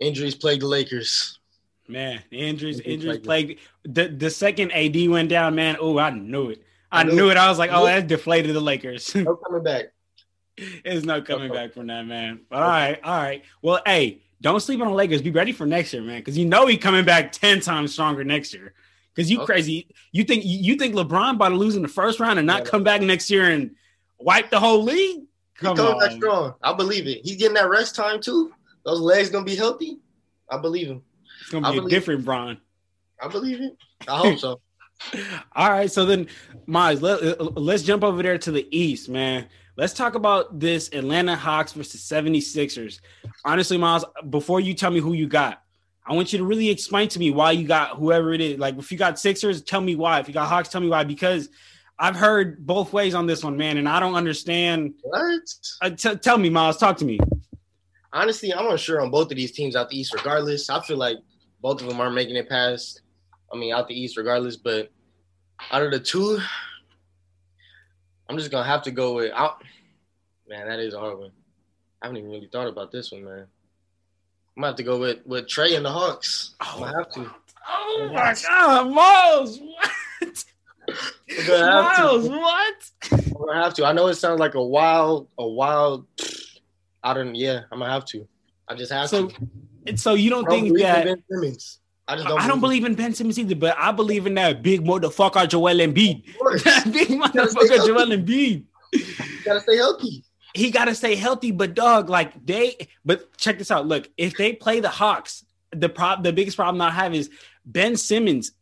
injuries 0.00 0.34
plagued 0.34 0.62
the 0.62 0.66
Lakers. 0.66 1.38
Man, 1.88 2.20
injuries, 2.30 2.80
Injuries 2.80 3.18
plagued 3.18 3.60
the 3.84 4.08
the 4.08 4.28
second 4.30 4.72
AD 4.72 5.08
went 5.08 5.30
down, 5.30 5.54
man. 5.54 5.76
Oh, 5.80 5.98
I 5.98 6.10
knew 6.10 6.50
it. 6.50 6.62
I, 6.92 7.00
I 7.00 7.02
knew 7.04 7.14
knew 7.14 7.28
it. 7.28 7.32
it. 7.32 7.36
I 7.38 7.48
was 7.48 7.58
like, 7.58 7.70
oh, 7.72 7.86
that 7.86 8.06
deflated 8.06 8.54
the 8.54 8.60
Lakers. 8.60 9.14
No 9.14 9.36
coming 9.36 9.62
back. 9.62 9.86
It's 10.56 11.06
no 11.06 11.22
coming 11.22 11.52
back 11.52 11.72
from 11.72 11.86
that, 11.86 12.04
man. 12.06 12.40
But 12.50 12.62
all 12.62 12.68
right, 12.68 13.00
all 13.04 13.16
right. 13.16 13.44
Well, 13.62 13.80
hey, 13.86 14.22
don't 14.42 14.60
sleep 14.60 14.80
on 14.80 14.88
the 14.88 14.94
Lakers. 14.94 15.22
Be 15.22 15.30
ready 15.30 15.52
for 15.52 15.66
next 15.66 15.92
year, 15.92 16.02
man, 16.02 16.18
because 16.20 16.36
you 16.36 16.44
know 16.46 16.66
he 16.66 16.76
coming 16.76 17.04
back 17.04 17.32
ten 17.32 17.60
times 17.60 17.92
stronger 17.92 18.22
next 18.24 18.52
year. 18.52 18.74
Because 19.14 19.30
you 19.30 19.38
Okay. 19.38 19.46
crazy. 19.46 19.88
You 20.12 20.24
think 20.24 20.42
you 20.44 20.74
think 20.76 20.94
LeBron 20.94 21.34
about 21.36 21.50
to 21.50 21.54
lose 21.56 21.74
in 21.76 21.82
the 21.82 21.88
first 21.88 22.20
round 22.20 22.38
and 22.38 22.46
not 22.46 22.64
Yeah. 22.64 22.70
come 22.70 22.84
back 22.84 23.00
next 23.00 23.30
year 23.30 23.50
and 23.50 23.74
wipe 24.18 24.50
the 24.50 24.60
whole 24.60 24.82
league? 24.82 25.20
He 25.20 25.26
Come 25.66 25.76
coming 25.76 25.98
back 25.98 26.12
strong. 26.12 26.54
I 26.62 26.72
believe 26.74 27.06
it. 27.08 27.20
He's 27.24 27.36
getting 27.36 27.54
that 27.54 27.68
rest 27.70 27.94
time 27.96 28.20
too. 28.20 28.52
Those 28.84 29.00
legs 29.00 29.30
gonna 29.30 29.44
be 29.44 29.56
healthy. 29.56 29.98
I 30.50 30.58
believe 30.58 30.88
him. 30.88 31.02
It's 31.48 31.52
gonna 31.54 31.72
be 31.72 31.78
a 31.78 31.80
believe- 31.80 31.90
different 31.90 32.24
Bron. 32.26 32.58
I 33.22 33.28
believe 33.28 33.62
it. 33.62 33.72
I 34.06 34.18
hope 34.18 34.38
so. 34.38 34.60
All 35.56 35.70
right, 35.70 35.90
so 35.90 36.04
then, 36.04 36.28
Miles, 36.66 37.00
let, 37.00 37.56
let's 37.56 37.82
jump 37.84 38.04
over 38.04 38.22
there 38.22 38.36
to 38.36 38.50
the 38.50 38.68
East, 38.70 39.08
man. 39.08 39.46
Let's 39.76 39.94
talk 39.94 40.14
about 40.14 40.60
this 40.60 40.90
Atlanta 40.92 41.34
Hawks 41.34 41.72
versus 41.72 42.02
76ers. 42.02 43.00
Honestly, 43.46 43.78
Miles, 43.78 44.04
before 44.28 44.60
you 44.60 44.74
tell 44.74 44.90
me 44.90 45.00
who 45.00 45.14
you 45.14 45.26
got, 45.26 45.62
I 46.06 46.12
want 46.12 46.32
you 46.34 46.38
to 46.38 46.44
really 46.44 46.68
explain 46.68 47.08
to 47.08 47.18
me 47.18 47.30
why 47.30 47.52
you 47.52 47.66
got 47.66 47.96
whoever 47.96 48.34
it 48.34 48.42
is. 48.42 48.58
Like, 48.58 48.76
if 48.76 48.92
you 48.92 48.98
got 48.98 49.18
Sixers, 49.18 49.62
tell 49.62 49.80
me 49.80 49.96
why. 49.96 50.20
If 50.20 50.28
you 50.28 50.34
got 50.34 50.48
Hawks, 50.48 50.68
tell 50.68 50.82
me 50.82 50.88
why. 50.88 51.04
Because 51.04 51.48
I've 51.98 52.16
heard 52.16 52.66
both 52.66 52.92
ways 52.92 53.14
on 53.14 53.26
this 53.26 53.42
one, 53.42 53.56
man, 53.56 53.78
and 53.78 53.88
I 53.88 54.00
don't 54.00 54.14
understand. 54.16 54.94
What? 55.02 55.40
Uh, 55.80 55.90
t- 55.90 56.16
tell 56.16 56.36
me, 56.36 56.50
Miles, 56.50 56.76
talk 56.76 56.98
to 56.98 57.06
me. 57.06 57.18
Honestly, 58.12 58.52
I'm 58.52 58.66
unsure 58.70 59.00
on 59.00 59.10
both 59.10 59.30
of 59.30 59.36
these 59.36 59.52
teams 59.52 59.76
out 59.76 59.90
the 59.90 59.98
East. 59.98 60.14
Regardless, 60.14 60.70
I 60.70 60.80
feel 60.82 60.96
like 60.96 61.18
both 61.60 61.80
of 61.80 61.88
them 61.88 62.00
aren't 62.00 62.14
making 62.14 62.36
it 62.36 62.48
past. 62.48 63.02
I 63.52 63.56
mean, 63.56 63.72
out 63.72 63.88
the 63.88 63.98
East, 63.98 64.16
regardless. 64.16 64.56
But 64.56 64.90
out 65.70 65.82
of 65.82 65.90
the 65.90 66.00
two, 66.00 66.38
I'm 68.28 68.38
just 68.38 68.50
gonna 68.50 68.68
have 68.68 68.82
to 68.82 68.90
go 68.90 69.14
with. 69.14 69.32
i 69.34 69.50
man, 70.48 70.68
that 70.68 70.78
is 70.80 70.94
a 70.94 70.98
hard 70.98 71.18
one. 71.18 71.32
I 72.00 72.06
haven't 72.06 72.18
even 72.18 72.30
really 72.30 72.48
thought 72.50 72.68
about 72.68 72.92
this 72.92 73.10
one, 73.10 73.24
man. 73.24 73.46
I'm 74.56 74.62
gonna 74.62 74.66
have 74.68 74.76
to 74.76 74.82
go 74.82 74.98
with 74.98 75.18
with 75.26 75.46
Trae 75.46 75.76
and 75.76 75.84
the 75.84 75.90
Hawks. 75.90 76.54
I'm 76.60 76.80
gonna 76.80 76.92
oh, 76.92 76.98
have 76.98 77.12
to. 77.12 77.30
Oh 77.70 78.10
my 78.12 78.34
God, 78.42 78.90
Miles! 78.92 79.60
What? 79.60 80.44
I'm 80.90 81.46
gonna 81.46 81.72
have 81.72 81.98
Miles, 81.98 82.28
to. 82.28 82.30
what? 82.30 82.90
I'm 83.12 83.46
gonna 83.46 83.62
have 83.62 83.74
to. 83.74 83.84
I 83.84 83.92
know 83.92 84.08
it 84.08 84.14
sounds 84.14 84.40
like 84.40 84.54
a 84.54 84.62
wild, 84.62 85.28
a 85.38 85.46
wild. 85.46 86.06
I 87.02 87.14
don't. 87.14 87.34
Yeah, 87.34 87.62
I'm 87.70 87.78
gonna 87.78 87.92
have 87.92 88.04
to. 88.06 88.26
I 88.68 88.74
just 88.74 88.92
have 88.92 89.08
So, 89.08 89.28
to. 89.28 89.48
and 89.86 89.98
so 89.98 90.14
you 90.14 90.30
don't 90.30 90.46
I 90.46 90.50
don't 90.50 90.60
think 90.60 90.68
believe 90.68 90.82
that? 90.86 91.04
Ben 91.04 91.22
Simmons. 91.30 91.80
I 92.06 92.16
just 92.16 92.28
don't. 92.28 92.40
I 92.40 92.48
don't 92.48 92.60
believe 92.60 92.84
in 92.84 92.94
Ben 92.94 93.14
Simmons 93.14 93.38
either, 93.38 93.54
but 93.54 93.76
I 93.78 93.92
believe 93.92 94.26
in 94.26 94.34
that 94.34 94.62
big 94.62 94.84
motherfucker 94.84 95.48
Joel 95.48 95.74
Embiid. 95.76 96.24
Of 96.26 96.64
big 96.92 97.08
motherfucker 97.08 97.86
Joel 97.86 98.06
Embiid. 98.06 98.64
You 98.92 99.04
gotta 99.44 99.60
stay 99.60 99.76
healthy. 99.76 100.24
He 100.54 100.70
got 100.70 100.86
to 100.86 100.94
stay 100.94 101.14
healthy, 101.14 101.50
but 101.52 101.74
dog, 101.74 102.08
like 102.08 102.44
they. 102.44 102.76
But 103.04 103.36
check 103.36 103.58
this 103.58 103.70
out. 103.70 103.86
Look, 103.86 104.08
if 104.16 104.36
they 104.36 104.54
play 104.54 104.80
the 104.80 104.88
Hawks, 104.88 105.44
the 105.72 105.90
prob 105.90 106.24
the 106.24 106.32
biggest 106.32 106.56
problem 106.56 106.80
I 106.80 106.90
have 106.90 107.14
is 107.14 107.28
Ben 107.66 107.96
Simmons, 107.96 108.52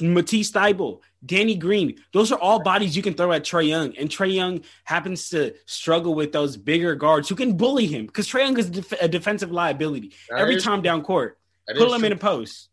Matisse 0.00 0.50
Thybulle, 0.50 1.00
Danny 1.24 1.54
Green. 1.56 1.96
Those 2.12 2.30
are 2.32 2.38
all 2.38 2.62
bodies 2.62 2.96
you 2.96 3.02
can 3.02 3.14
throw 3.14 3.32
at 3.32 3.44
Trae 3.44 3.66
Young, 3.68 3.96
and 3.96 4.08
Trae 4.08 4.32
Young 4.34 4.62
happens 4.84 5.28
to 5.30 5.54
struggle 5.66 6.14
with 6.14 6.32
those 6.32 6.56
bigger 6.56 6.94
guards 6.94 7.28
who 7.28 7.34
can 7.34 7.56
bully 7.56 7.86
him 7.86 8.06
because 8.06 8.28
Trae 8.28 8.40
Young 8.40 8.58
is 8.58 8.70
def- 8.70 8.92
a 9.00 9.08
defensive 9.08 9.50
liability 9.50 10.12
That 10.28 10.40
every 10.40 10.56
is- 10.56 10.64
time 10.64 10.82
down 10.82 11.02
court. 11.02 11.38
Pull 11.76 11.94
him 11.94 12.00
true. 12.00 12.06
in 12.08 12.12
a 12.12 12.16
post. 12.16 12.68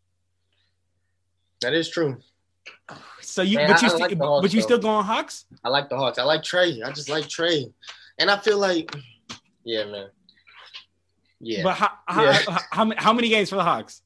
That 1.62 1.74
is 1.74 1.90
true. 1.90 2.18
So 3.22 3.42
you, 3.42 3.58
Man, 3.58 3.70
but 3.70 3.82
you, 3.82 3.86
I 3.86 3.90
still, 3.90 4.00
like 4.00 4.10
the 4.10 4.16
but 4.18 4.54
you 4.54 4.60
though. 4.60 4.66
still 4.66 4.80
going 4.80 5.06
Hawks? 5.06 5.46
I 5.64 5.70
like 5.70 5.88
the 5.90 5.96
Hawks. 5.98 6.18
I 6.20 6.24
like 6.24 6.42
Trae. 6.42 6.84
I 6.86 6.92
just 6.92 7.08
like 7.10 7.26
Trae, 7.26 7.72
and 8.20 8.30
I 8.30 8.38
feel 8.38 8.58
like, 8.58 8.94
yeah, 9.64 9.86
man. 9.86 10.08
Yeah, 11.40 11.64
But 11.64 11.74
how, 11.76 11.90
Yeah. 12.22 12.34
how, 12.48 12.60
how, 12.72 12.92
how 12.98 13.14
many 13.14 13.30
games 13.30 13.50
for 13.50 13.56
the 13.56 13.64
Hawks? 13.64 14.02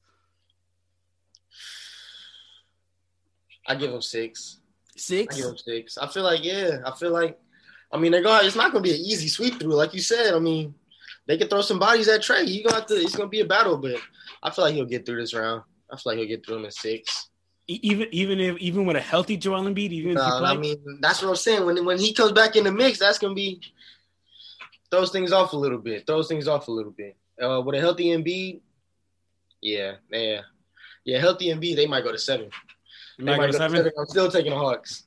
I 3.67 3.75
give 3.75 3.91
them 3.91 4.01
six. 4.01 4.60
Six. 4.95 5.36
I 5.36 5.38
give 5.38 5.48
them 5.48 5.57
six. 5.57 5.98
I 5.98 6.07
feel 6.07 6.24
like, 6.24 6.43
yeah, 6.43 6.79
I 6.86 6.91
feel 6.91 7.12
like, 7.12 7.39
I 7.91 7.98
mean, 7.98 8.12
they're 8.12 8.24
going. 8.24 8.45
It's 8.45 8.55
not 8.55 8.72
going 8.72 8.84
to 8.84 8.89
be 8.89 8.95
an 8.95 9.01
easy 9.01 9.27
sweep 9.27 9.60
through, 9.60 9.75
like 9.75 9.93
you 9.93 10.01
said. 10.01 10.34
I 10.34 10.39
mean, 10.39 10.74
they 11.27 11.38
can 11.38 11.48
throw 11.48 11.62
some 11.62 11.79
bodies 11.79 12.07
at 12.07 12.22
Trae. 12.22 12.48
You 12.48 12.63
gonna 12.63 12.77
have 12.77 12.88
to. 12.88 12.95
It's 12.95 13.15
going 13.15 13.27
to 13.27 13.31
be 13.31 13.41
a 13.41 13.45
battle, 13.45 13.77
but 13.77 13.95
I 14.43 14.51
feel 14.51 14.65
like 14.65 14.75
he'll 14.75 14.86
get 14.86 15.05
through 15.05 15.22
this 15.22 15.34
round. 15.34 15.63
I 15.91 15.95
feel 15.95 16.12
like 16.12 16.19
he'll 16.19 16.27
get 16.27 16.45
through 16.45 16.55
them 16.55 16.65
in 16.65 16.72
six. 16.72 17.29
Even 17.67 18.07
even 18.12 18.39
if 18.39 18.57
even 18.57 18.86
with 18.86 18.95
a 18.95 19.01
healthy 19.01 19.38
Joel 19.38 19.63
Embiid, 19.63 19.91
even 19.91 20.15
play, 20.15 20.24
I 20.24 20.55
mean, 20.55 20.77
that's 21.00 21.22
what 21.22 21.29
I'm 21.29 21.36
saying. 21.36 21.65
When 21.65 21.84
when 21.86 22.00
he 22.00 22.13
comes 22.13 22.31
back 22.31 22.55
in 22.55 22.63
the 22.63 22.72
mix, 22.72 23.00
that's 23.00 23.17
going 23.17 23.31
to 23.31 23.36
be 23.36 23.62
throws 24.91 25.12
things 25.12 25.31
off 25.31 25.53
a 25.53 25.57
little 25.57 25.79
bit. 25.79 26.05
Throws 26.05 26.27
things 26.27 26.48
off 26.48 26.67
a 26.67 26.72
little 26.72 26.91
bit. 26.91 27.15
Uh, 27.41 27.62
with 27.65 27.75
a 27.75 27.79
healthy 27.79 28.05
Embiid, 28.05 28.62
yeah, 29.62 29.95
yeah, 30.12 30.41
yeah. 31.05 31.19
Healthy 31.19 31.48
Embiid, 31.48 31.75
they 31.75 31.88
might 31.88 32.03
go 32.03 32.12
to 32.12 32.19
seven. 32.19 32.50
You 33.17 33.25
They 33.25 33.31
might 33.31 33.38
go 33.38 33.45
to 33.48 33.51
to 33.53 33.57
seven. 33.57 33.91
I'm 33.98 34.05
still 34.05 34.31
taking 34.31 34.51
the 34.51 34.57
Hawks. 34.57 35.03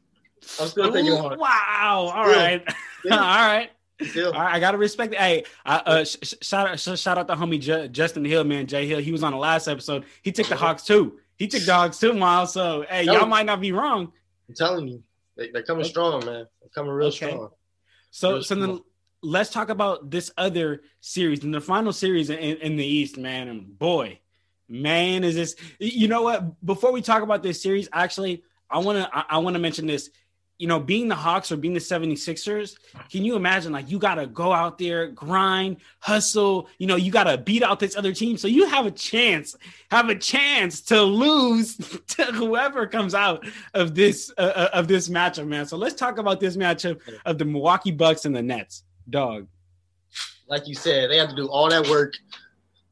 I'm 0.60 0.68
still 0.68 0.92
taking 0.92 1.10
the 1.10 1.16
Hawks. 1.20 1.36
wow! 1.38 2.12
All 2.14 2.24
Still. 2.26 2.36
right, 2.40 2.64
Still. 3.00 3.12
all 3.18 3.18
right. 3.18 3.70
Still. 4.02 4.32
All 4.32 4.40
right, 4.40 4.54
I 4.54 4.60
gotta 4.60 4.78
respect 4.78 5.12
it. 5.12 5.18
Hey, 5.18 5.44
I, 5.66 5.76
uh, 5.78 6.04
sh- 6.04 6.16
sh- 6.22 6.34
shout 6.42 6.68
out, 6.68 6.78
sh- 6.78 7.00
shout 7.00 7.18
out 7.18 7.26
to 7.28 7.34
homie 7.34 7.60
Ju- 7.60 7.88
Justin 7.88 8.24
Hill, 8.24 8.44
man. 8.44 8.66
Jay 8.68 8.86
Hill, 8.86 9.00
he 9.00 9.10
was 9.10 9.24
on 9.24 9.32
the 9.32 9.38
last 9.38 9.66
episode. 9.66 10.04
He 10.22 10.30
took 10.30 10.46
the 10.46 10.54
Hawks 10.56 10.84
too. 10.84 11.18
He 11.36 11.48
took 11.48 11.62
the 11.64 11.74
Hawks 11.74 11.98
too, 11.98 12.12
Miles. 12.14 12.52
So, 12.52 12.84
hey, 12.88 13.02
y'all 13.04 13.26
might 13.26 13.46
not 13.46 13.60
be 13.60 13.72
wrong. 13.72 14.12
I'm 14.48 14.54
telling 14.54 14.86
you, 14.88 15.02
they, 15.36 15.50
they're 15.50 15.64
coming 15.64 15.84
strong, 15.84 16.24
man. 16.24 16.46
They're 16.60 16.70
coming 16.72 16.92
real 16.92 17.08
Okay. 17.08 17.30
strong. 17.30 17.50
So, 18.12 18.34
Real 18.34 18.42
so 18.44 18.54
then 18.54 18.80
let's 19.20 19.50
talk 19.50 19.68
about 19.68 20.10
this 20.10 20.30
other 20.38 20.82
series, 21.00 21.42
and 21.42 21.52
the 21.52 21.60
final 21.60 21.92
series 21.92 22.30
in, 22.30 22.38
in 22.38 22.76
the 22.76 22.86
East, 22.86 23.18
man. 23.18 23.48
And 23.48 23.76
boy, 23.78 24.20
man, 24.68 25.25
is 25.25 25.34
this? 25.34 25.56
You 25.78 26.08
know 26.08 26.22
what? 26.22 26.64
Before 26.64 26.92
we 26.92 27.02
talk 27.02 27.22
about 27.22 27.42
this 27.42 27.62
series, 27.62 27.88
actually, 27.92 28.42
I 28.70 28.78
want 28.78 28.98
to 28.98 29.10
I, 29.12 29.38
want 29.38 29.54
to 29.54 29.60
mention 29.60 29.87
this. 29.87 30.10
You 30.58 30.66
know, 30.66 30.80
being 30.80 31.06
the 31.06 31.14
Hawks 31.14 31.52
or 31.52 31.56
being 31.56 31.72
the 31.72 31.78
76ers, 31.78 32.75
can 33.12 33.25
you 33.25 33.37
imagine 33.37 33.70
like 33.70 33.88
you 33.88 34.00
got 34.00 34.16
to 34.16 34.26
go 34.26 34.52
out 34.52 34.76
there, 34.76 35.06
grind, 35.06 35.76
hustle, 36.00 36.68
you 36.78 36.88
know, 36.88 36.96
you 36.96 37.12
got 37.12 37.25
to 37.25 37.38
beat 37.38 37.62
out 37.62 37.78
this 37.78 37.96
other 37.96 38.12
team 38.12 38.37
so 38.37 38.48
you 38.48 38.66
have 38.66 38.84
a 38.84 38.90
chance, 38.90 39.54
have 39.92 40.08
a 40.08 40.16
chance 40.16 40.80
to 40.80 41.00
lose 41.00 41.76
to 42.08 42.25
whoever 42.25 42.88
comes 42.88 43.14
out 43.14 43.46
of 43.75 43.94
this 43.94 44.32
uh, 44.37 44.40
uh, 44.40 44.68
of 44.72 44.88
this 44.88 45.08
matchup, 45.08 45.46
man. 45.46 45.64
So 45.64 45.76
let's 45.76 45.94
talk 45.94 46.18
about 46.18 46.40
this 46.40 46.56
matchup 46.56 47.00
of 47.25 47.38
the 47.38 47.44
Milwaukee 47.44 47.92
Bucks 47.92 48.25
and 48.25 48.34
the 48.34 48.42
Nets. 48.42 48.82
Dog. 49.08 49.46
Like 50.48 50.66
you 50.66 50.75
said, 50.75 51.08
they 51.08 51.18
have 51.18 51.28
to 51.28 51.37
do 51.37 51.46
all 51.46 51.70
that 51.70 51.87
work 51.87 52.14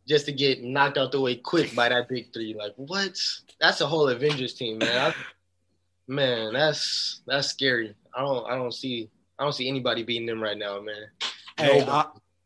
just 0.06 0.26
to 0.26 0.32
get 0.32 0.62
knocked 0.62 0.98
out 0.98 1.12
the 1.12 1.20
way 1.20 1.36
quick 1.36 1.74
by 1.74 1.88
that 1.88 2.08
big 2.08 2.32
three. 2.32 2.54
Like 2.54 2.72
what? 2.76 3.18
That's 3.60 3.80
a 3.80 3.86
whole 3.86 4.08
Avengers 4.08 4.54
team, 4.54 4.78
man. 4.78 5.12
I, 5.12 5.14
man, 6.08 6.52
that's 6.52 7.20
that's 7.26 7.48
scary. 7.48 7.94
I 8.14 8.20
don't 8.20 8.46
I 8.50 8.54
don't 8.54 8.72
see 8.72 9.10
I 9.38 9.44
don't 9.44 9.52
see 9.52 9.68
anybody 9.68 10.02
beating 10.02 10.26
them 10.26 10.42
right 10.42 10.56
now, 10.56 10.80
man. 10.80 11.06
Hey, 11.58 11.78
Nobody. 11.80 11.90
I, 11.90 12.04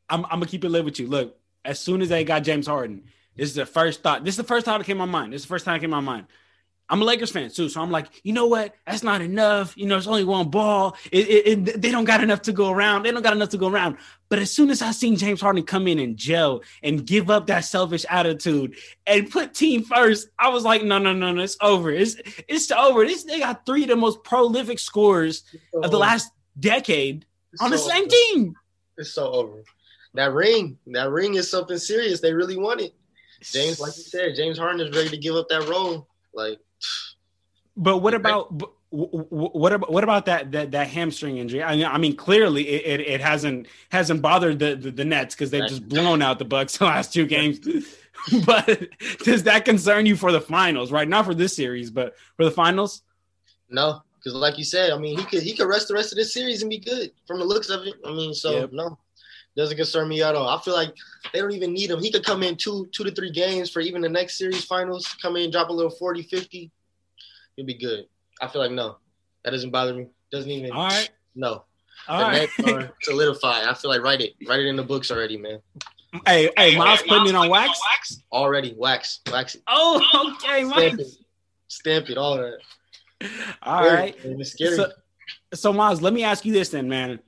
I'm, 0.09 0.25
I'm 0.25 0.31
gonna 0.31 0.47
keep 0.47 0.65
it 0.65 0.69
live 0.69 0.85
with 0.85 0.99
you. 0.99 1.07
Look, 1.07 1.37
as 1.65 1.79
soon 1.79 2.03
as 2.03 2.09
they 2.09 2.25
got 2.25 2.43
James 2.43 2.67
Harden, 2.67 3.05
this 3.37 3.49
is 3.49 3.55
the 3.55 3.67
first 3.67 4.03
thought. 4.03 4.25
This 4.25 4.33
is 4.33 4.39
the 4.39 4.45
first 4.45 4.67
thought 4.67 4.79
that 4.79 4.85
came 4.85 4.97
to 4.97 5.07
my 5.07 5.11
mind. 5.11 5.33
This 5.33 5.43
is 5.43 5.47
the 5.47 5.55
first 5.55 5.65
time 5.65 5.77
it 5.77 5.81
came 5.81 5.91
to 5.91 5.97
my 5.97 6.01
mind. 6.01 6.27
I'm 6.91 7.01
a 7.01 7.05
Lakers 7.05 7.31
fan 7.31 7.49
too, 7.51 7.69
so 7.69 7.81
I'm 7.81 7.91
like, 7.93 8.07
you 8.25 8.33
know 8.33 8.47
what? 8.47 8.75
That's 8.87 9.03
not 9.05 9.21
enough. 9.23 9.77
You 9.77 9.87
know, 9.87 9.97
it's 9.97 10.09
only 10.09 10.25
one 10.25 10.51
ball. 10.51 10.97
It, 11.13 11.29
it, 11.29 11.69
it- 11.69 11.81
they 11.83 11.91
don't 11.93 12.05
got 12.05 12.23
enough 12.23 12.43
to 12.43 12.53
go 12.53 12.71
around. 12.71 13.05
They 13.05 13.13
don't 13.13 13.23
got 13.23 13.33
enough 13.33 13.51
to 13.51 13.59
go 13.59 13.69
around. 13.69 13.97
But 14.29 14.41
as 14.41 14.51
soon 14.53 14.71
as 14.71 14.83
I 14.83 14.91
seen 14.91 15.17
James 15.17 15.41
Harden 15.41 15.63
come 15.65 15.87
in 15.89 15.99
and 16.01 16.17
gel 16.17 16.63
and 16.83 17.07
give 17.07 17.31
up 17.31 17.47
that 17.47 17.65
selfish 17.65 18.05
attitude 18.11 18.75
and 19.07 19.31
put 19.31 19.55
team 19.55 19.85
first, 19.85 20.29
I 20.39 20.49
was 20.51 20.65
like, 20.65 20.83
no, 20.83 20.99
no, 20.99 21.13
no, 21.13 21.33
no, 21.33 21.43
it's 21.43 21.57
over. 21.61 21.91
It's 21.91 22.17
it's 22.49 22.71
over. 22.71 23.07
This 23.07 23.23
they 23.25 23.39
got 23.39 23.65
three 23.65 23.83
of 23.85 23.89
the 23.89 23.97
most 23.97 24.23
prolific 24.25 24.79
scorers 24.81 25.45
of 25.73 25.91
the 25.91 25.99
last 25.99 26.31
decade 26.59 27.25
It's 27.53 27.63
on 27.63 27.71
the 27.71 27.79
same 27.79 28.03
over. 28.03 28.11
team. 28.11 28.55
It's 28.99 29.13
so 29.15 29.31
over. 29.31 29.63
That 30.15 30.33
ring, 30.33 30.77
that 30.89 31.09
ring 31.11 31.35
is 31.35 31.49
something 31.49 31.79
serious. 31.79 32.21
They 32.21 32.33
really 32.35 32.57
want 32.57 32.81
it. 32.81 32.95
James, 33.43 33.79
like 33.81 33.97
you 33.97 34.03
said, 34.03 34.35
James 34.35 34.59
Harden 34.59 34.81
is 34.87 34.95
ready 34.97 35.09
to 35.09 35.17
give 35.17 35.35
up 35.37 35.49
that 35.49 35.69
role. 35.69 36.09
Like 36.35 36.59
But 37.77 37.99
what 37.99 38.15
about 38.15 38.57
but 38.57 38.71
w- 38.91 39.11
w- 39.11 39.51
what 39.53 39.73
about 39.73 39.93
what 39.93 40.05
about 40.05 40.27
that 40.27 40.53
that 40.53 40.73
that 40.73 40.89
hamstring 40.89 41.39
injury? 41.39 41.63
I 41.63 41.77
mean, 41.77 41.87
I 41.87 41.99
mean 41.99 42.17
clearly 42.17 42.69
it, 42.69 43.01
it, 43.01 43.07
it 43.07 43.21
hasn't 43.21 43.69
hasn't 43.91 44.23
bothered 44.23 44.59
the 44.59 44.77
the, 44.77 44.91
the 44.91 45.05
Nets 45.05 45.35
because 45.35 45.51
they've 45.51 45.69
just 45.69 45.89
blown 45.89 46.23
out 46.23 46.39
the 46.39 46.45
Bucks 46.45 46.77
the 46.79 46.85
last 46.85 47.13
two 47.13 47.27
games. 47.27 47.61
but 48.45 48.89
does 49.21 49.45
that 49.45 49.65
concern 49.65 50.05
you 50.07 50.17
for 50.17 50.33
the 50.33 50.41
finals? 50.41 50.93
Right, 50.93 51.09
not 51.09 51.25
for 51.25 51.35
this 51.35 51.55
series, 51.57 51.91
but 51.91 52.15
for 52.37 52.45
the 52.45 52.51
finals. 52.51 53.03
No, 53.71 54.03
because 54.19 54.35
like 54.35 54.59
you 54.59 54.65
said, 54.65 54.91
I 54.91 54.99
mean, 54.99 55.17
he 55.19 55.25
could 55.25 55.43
he 55.43 55.55
could 55.55 55.69
rest 55.69 55.89
the 55.89 55.95
rest 55.95 56.13
of 56.13 56.17
this 56.17 56.35
series 56.35 56.63
and 56.63 56.71
be 56.71 56.79
good 56.79 57.13
from 57.27 57.39
the 57.39 57.45
looks 57.45 57.71
of 57.71 57.87
it. 57.87 57.95
I 58.05 58.11
mean, 58.11 58.35
so 58.35 58.61
Yep. 58.61 58.73
no, 58.73 58.99
doesn't 59.57 59.77
concern 59.77 60.09
me 60.09 60.23
at 60.23 60.35
all. 60.35 60.49
I 60.49 60.61
feel 60.63 60.75
like 60.75 60.95
they 61.33 61.41
don't 61.41 61.53
even 61.53 61.73
need 61.73 61.91
him. 61.91 62.01
He 62.01 62.11
could 62.11 62.25
come 62.25 62.43
in 62.43 62.57
two 62.57 62.89
two 62.93 63.05
to 63.05 63.11
three 63.11 63.31
games 63.31 63.71
for 63.71 63.81
even 63.81 64.01
the 64.03 64.09
next 64.09 64.39
series 64.39 64.65
finals. 64.65 65.07
Come 65.21 65.37
in, 65.37 65.51
drop 65.51 65.69
a 65.69 65.73
little 65.73 65.91
40, 65.91 66.23
50. 66.23 66.71
He'll 67.57 67.67
be 67.67 67.75
good. 67.75 68.07
I 68.41 68.49
feel 68.49 68.63
like 68.63 68.71
no, 68.71 68.97
that 69.45 69.51
doesn't 69.51 69.71
bother 69.71 69.93
me. 69.95 70.07
Doesn't 70.33 70.51
even 70.51 70.71
All 70.73 70.87
right, 70.87 71.11
no. 71.35 71.65
all 72.09 72.19
the 72.19 72.25
right. 72.25 72.49
Nets 72.59 72.73
are 72.73 72.93
solidified. 73.03 73.67
I 73.67 73.75
feel 73.75 73.91
like 73.91 74.03
write 74.03 74.21
it, 74.21 74.35
write 74.49 74.61
it 74.61 74.67
in 74.67 74.77
the 74.77 74.83
books 74.85 75.11
already, 75.11 75.37
man. 75.37 75.61
hey, 76.27 76.51
hey, 76.57 76.77
Miles 76.77 77.03
putting 77.03 77.27
it 77.27 77.35
on 77.35 77.49
wax. 77.51 77.79
wax? 77.93 78.23
Already, 78.33 78.75
wax, 78.79 79.21
wax 79.31 79.57
it, 79.57 79.63
Oh, 79.67 80.01
okay, 80.43 80.65
stamp 80.65 80.77
Miles. 80.77 80.99
it, 81.01 81.19
stamp 81.69 82.09
it, 82.11 82.17
all 82.17 82.37
that. 82.37 82.59
All 83.63 83.83
Scary, 83.83 83.95
right. 83.97 84.25
man. 84.25 84.41
It's 84.41 84.53
scary. 84.53 84.77
So, 84.77 84.91
so 85.53 85.73
Miles, 85.73 86.01
let 86.01 86.13
me 86.15 86.25
ask 86.25 86.45
you 86.45 86.53
this 86.53 86.69
then, 86.71 86.89
man. 86.89 87.19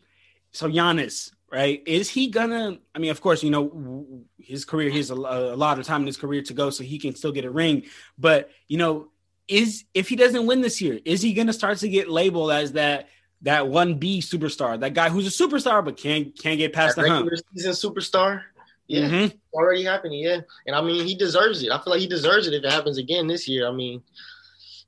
So 0.52 0.68
Giannis, 0.68 1.32
right? 1.52 1.82
Is 1.86 2.08
he 2.08 2.28
gonna? 2.28 2.78
I 2.94 2.98
mean, 2.98 3.10
of 3.10 3.20
course, 3.20 3.42
you 3.42 3.50
know 3.50 4.24
his 4.38 4.64
career. 4.64 4.90
He 4.90 4.96
has 4.96 5.10
a, 5.10 5.14
a 5.14 5.56
lot 5.56 5.78
of 5.78 5.86
time 5.86 6.00
in 6.00 6.06
his 6.06 6.16
career 6.16 6.42
to 6.42 6.54
go, 6.54 6.70
so 6.70 6.82
he 6.82 6.98
can 6.98 7.14
still 7.14 7.32
get 7.32 7.44
a 7.44 7.50
ring. 7.50 7.84
But 8.18 8.50
you 8.68 8.78
know, 8.78 9.08
is 9.48 9.84
if 9.94 10.08
he 10.08 10.16
doesn't 10.16 10.46
win 10.46 10.60
this 10.62 10.80
year, 10.80 10.98
is 11.04 11.20
he 11.22 11.32
gonna 11.34 11.52
start 11.52 11.78
to 11.78 11.88
get 11.88 12.08
labeled 12.08 12.50
as 12.52 12.72
that 12.72 13.08
that 13.42 13.68
one 13.68 13.96
B 13.96 14.20
superstar, 14.20 14.78
that 14.80 14.94
guy 14.94 15.08
who's 15.10 15.26
a 15.26 15.44
superstar 15.44 15.84
but 15.84 15.96
can't 15.96 16.36
can't 16.38 16.58
get 16.58 16.72
past 16.72 16.96
That 16.96 17.02
the 17.02 17.08
hump? 17.10 17.26
regular 17.30 17.42
season 17.54 17.72
superstar. 17.72 18.42
Yeah, 18.88 19.08
Mhm. 19.08 19.38
already 19.52 19.84
happening. 19.84 20.20
Yeah, 20.20 20.40
and 20.66 20.74
I 20.76 20.80
mean 20.82 21.06
he 21.06 21.14
deserves 21.14 21.62
it. 21.62 21.70
I 21.70 21.78
feel 21.82 21.92
like 21.92 22.00
he 22.00 22.06
deserves 22.08 22.46
it 22.46 22.54
if 22.54 22.64
it 22.64 22.70
happens 22.70 22.98
again 22.98 23.26
this 23.26 23.46
year. 23.48 23.66
I 23.66 23.72
mean, 23.72 24.02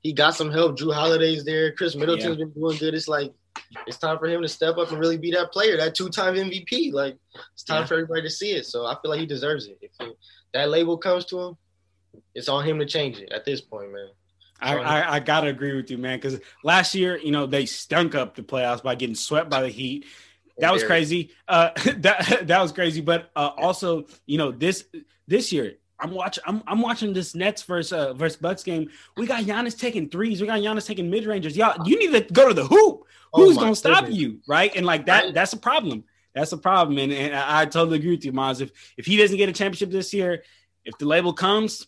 he 0.03 0.13
got 0.13 0.35
some 0.35 0.51
help. 0.51 0.77
Jrue 0.77 0.93
Holiday's 0.93 1.43
there. 1.43 1.71
Khris 1.71 1.95
Middleton's 1.95 2.37
been 2.37 2.51
doing 2.51 2.77
good. 2.77 2.93
It's 2.93 3.07
like 3.07 3.33
it's 3.87 3.97
time 3.97 4.17
for 4.19 4.27
him 4.27 4.41
to 4.41 4.47
step 4.47 4.77
up 4.77 4.91
and 4.91 4.99
really 4.99 5.17
be 5.17 5.31
that 5.31 5.51
player, 5.51 5.77
that 5.77 5.95
two-time 5.95 6.35
MVP. 6.35 6.91
Like 6.93 7.17
it's 7.53 7.63
time 7.63 7.81
Yeah. 7.81 7.85
for 7.87 7.93
everybody 7.95 8.21
to 8.23 8.29
see 8.29 8.51
it. 8.51 8.65
So 8.65 8.85
I 8.85 8.95
feel 9.01 9.11
like 9.11 9.19
he 9.19 9.25
deserves 9.25 9.67
it. 9.67 9.77
If 9.81 9.91
it- 9.99 10.17
that 10.53 10.69
label 10.69 10.97
comes 10.97 11.25
to 11.25 11.39
him, 11.39 11.57
it's 12.33 12.47
on 12.47 12.63
him 12.63 12.79
to 12.79 12.85
change 12.85 13.19
it 13.19 13.31
at 13.31 13.45
this 13.45 13.61
point, 13.61 13.91
man. 13.91 14.07
I, 14.61 14.77
I, 14.77 15.15
I, 15.15 15.19
gotta 15.19 15.47
agree 15.47 15.75
with 15.75 15.91
you, 15.91 15.97
man. 15.97 16.17
Because 16.17 16.39
last 16.63 16.95
year, 16.95 17.17
you 17.17 17.31
know, 17.31 17.45
they 17.45 17.65
stunk 17.65 18.15
up 18.15 18.35
the 18.35 18.41
playoffs 18.41 18.81
by 18.81 18.95
getting 18.95 19.15
swept 19.15 19.49
by 19.49 19.61
the 19.61 19.67
Heat. 19.67 20.05
That 20.59 20.71
was 20.71 20.83
crazy. 20.83 21.31
Uh, 21.47 21.71
that 21.97 22.43
that 22.47 22.61
was 22.61 22.71
crazy. 22.71 23.01
But 23.01 23.31
uh, 23.35 23.51
also, 23.57 24.05
you 24.25 24.37
know, 24.37 24.51
this 24.51 24.85
this 25.27 25.51
year, 25.51 25.73
I'm 25.99 26.11
watching. 26.11 26.43
I'm, 26.47 26.63
I'm 26.67 26.81
watching 26.81 27.11
this 27.13 27.35
Nets 27.35 27.63
versus 27.63 27.91
uh, 27.91 28.13
versus 28.13 28.37
Bucks 28.37 28.63
game. 28.63 28.89
We 29.17 29.27
got 29.27 29.43
Giannis 29.43 29.77
taking 29.77 30.09
threes. 30.09 30.39
We 30.39 30.47
got 30.47 30.59
Giannis 30.59 30.87
taking 30.87 31.09
mid 31.09 31.25
rangers. 31.25 31.57
Y'all, 31.57 31.85
you 31.85 31.99
need 31.99 32.27
to 32.27 32.33
go 32.33 32.47
to 32.47 32.53
the 32.53 32.65
hoop. 32.65 33.04
Oh 33.35 33.43
Who's 33.43 33.57
gonna 33.57 33.75
stop 33.75 34.09
you, 34.09 34.39
right? 34.47 34.73
And 34.75 34.85
like 34.85 35.07
that, 35.07 35.33
that's 35.33 35.51
a 35.51 35.57
problem. 35.57 36.05
That's 36.33 36.53
a 36.53 36.57
problem. 36.57 36.97
And, 36.97 37.11
and 37.11 37.35
I, 37.35 37.61
I 37.61 37.65
totally 37.65 37.97
agree 37.97 38.11
with 38.11 38.23
you, 38.23 38.31
Miles. 38.31 38.61
If 38.61 38.71
if 38.95 39.05
he 39.05 39.17
doesn't 39.17 39.35
get 39.35 39.49
a 39.49 39.51
championship 39.51 39.91
this 39.91 40.13
year, 40.13 40.43
if 40.85 40.97
the 40.97 41.05
label 41.05 41.33
comes, 41.33 41.85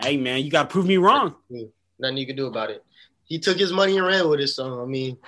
hey 0.00 0.16
man, 0.16 0.42
you 0.42 0.50
gotta 0.50 0.68
prove 0.68 0.86
me 0.86 0.96
wrong. 0.96 1.34
Nothing 1.98 2.16
you 2.16 2.26
can 2.26 2.36
do 2.36 2.46
about 2.46 2.70
it. 2.70 2.82
He 3.24 3.38
took 3.38 3.58
his 3.58 3.72
money 3.72 3.98
and 3.98 4.06
ran 4.06 4.26
with 4.26 4.40
it. 4.40 4.48
So 4.48 4.82
I 4.82 4.86
mean, 4.86 5.18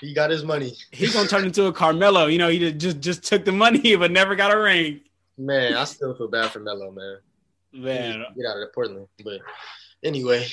he 0.00 0.14
got 0.14 0.30
his 0.30 0.42
money. 0.42 0.76
He's 0.90 1.14
gonna 1.14 1.28
turn 1.28 1.44
into 1.44 1.66
a 1.66 1.72
Carmelo. 1.72 2.26
You 2.26 2.38
know, 2.38 2.48
he 2.48 2.72
just 2.72 3.00
just 3.00 3.22
took 3.22 3.44
the 3.44 3.52
money 3.52 3.94
but 3.96 4.10
never 4.10 4.34
got 4.34 4.52
a 4.52 4.58
ring. 4.58 5.00
Man, 5.38 5.74
I 5.74 5.84
still 5.84 6.12
feel 6.16 6.28
bad 6.28 6.50
for 6.50 6.58
Melo, 6.58 6.90
man. 6.90 7.18
Man, 7.72 8.24
get 8.36 8.46
out 8.46 8.60
of 8.60 8.72
Portland. 8.72 9.06
But 9.22 9.40
anyway. 10.02 10.48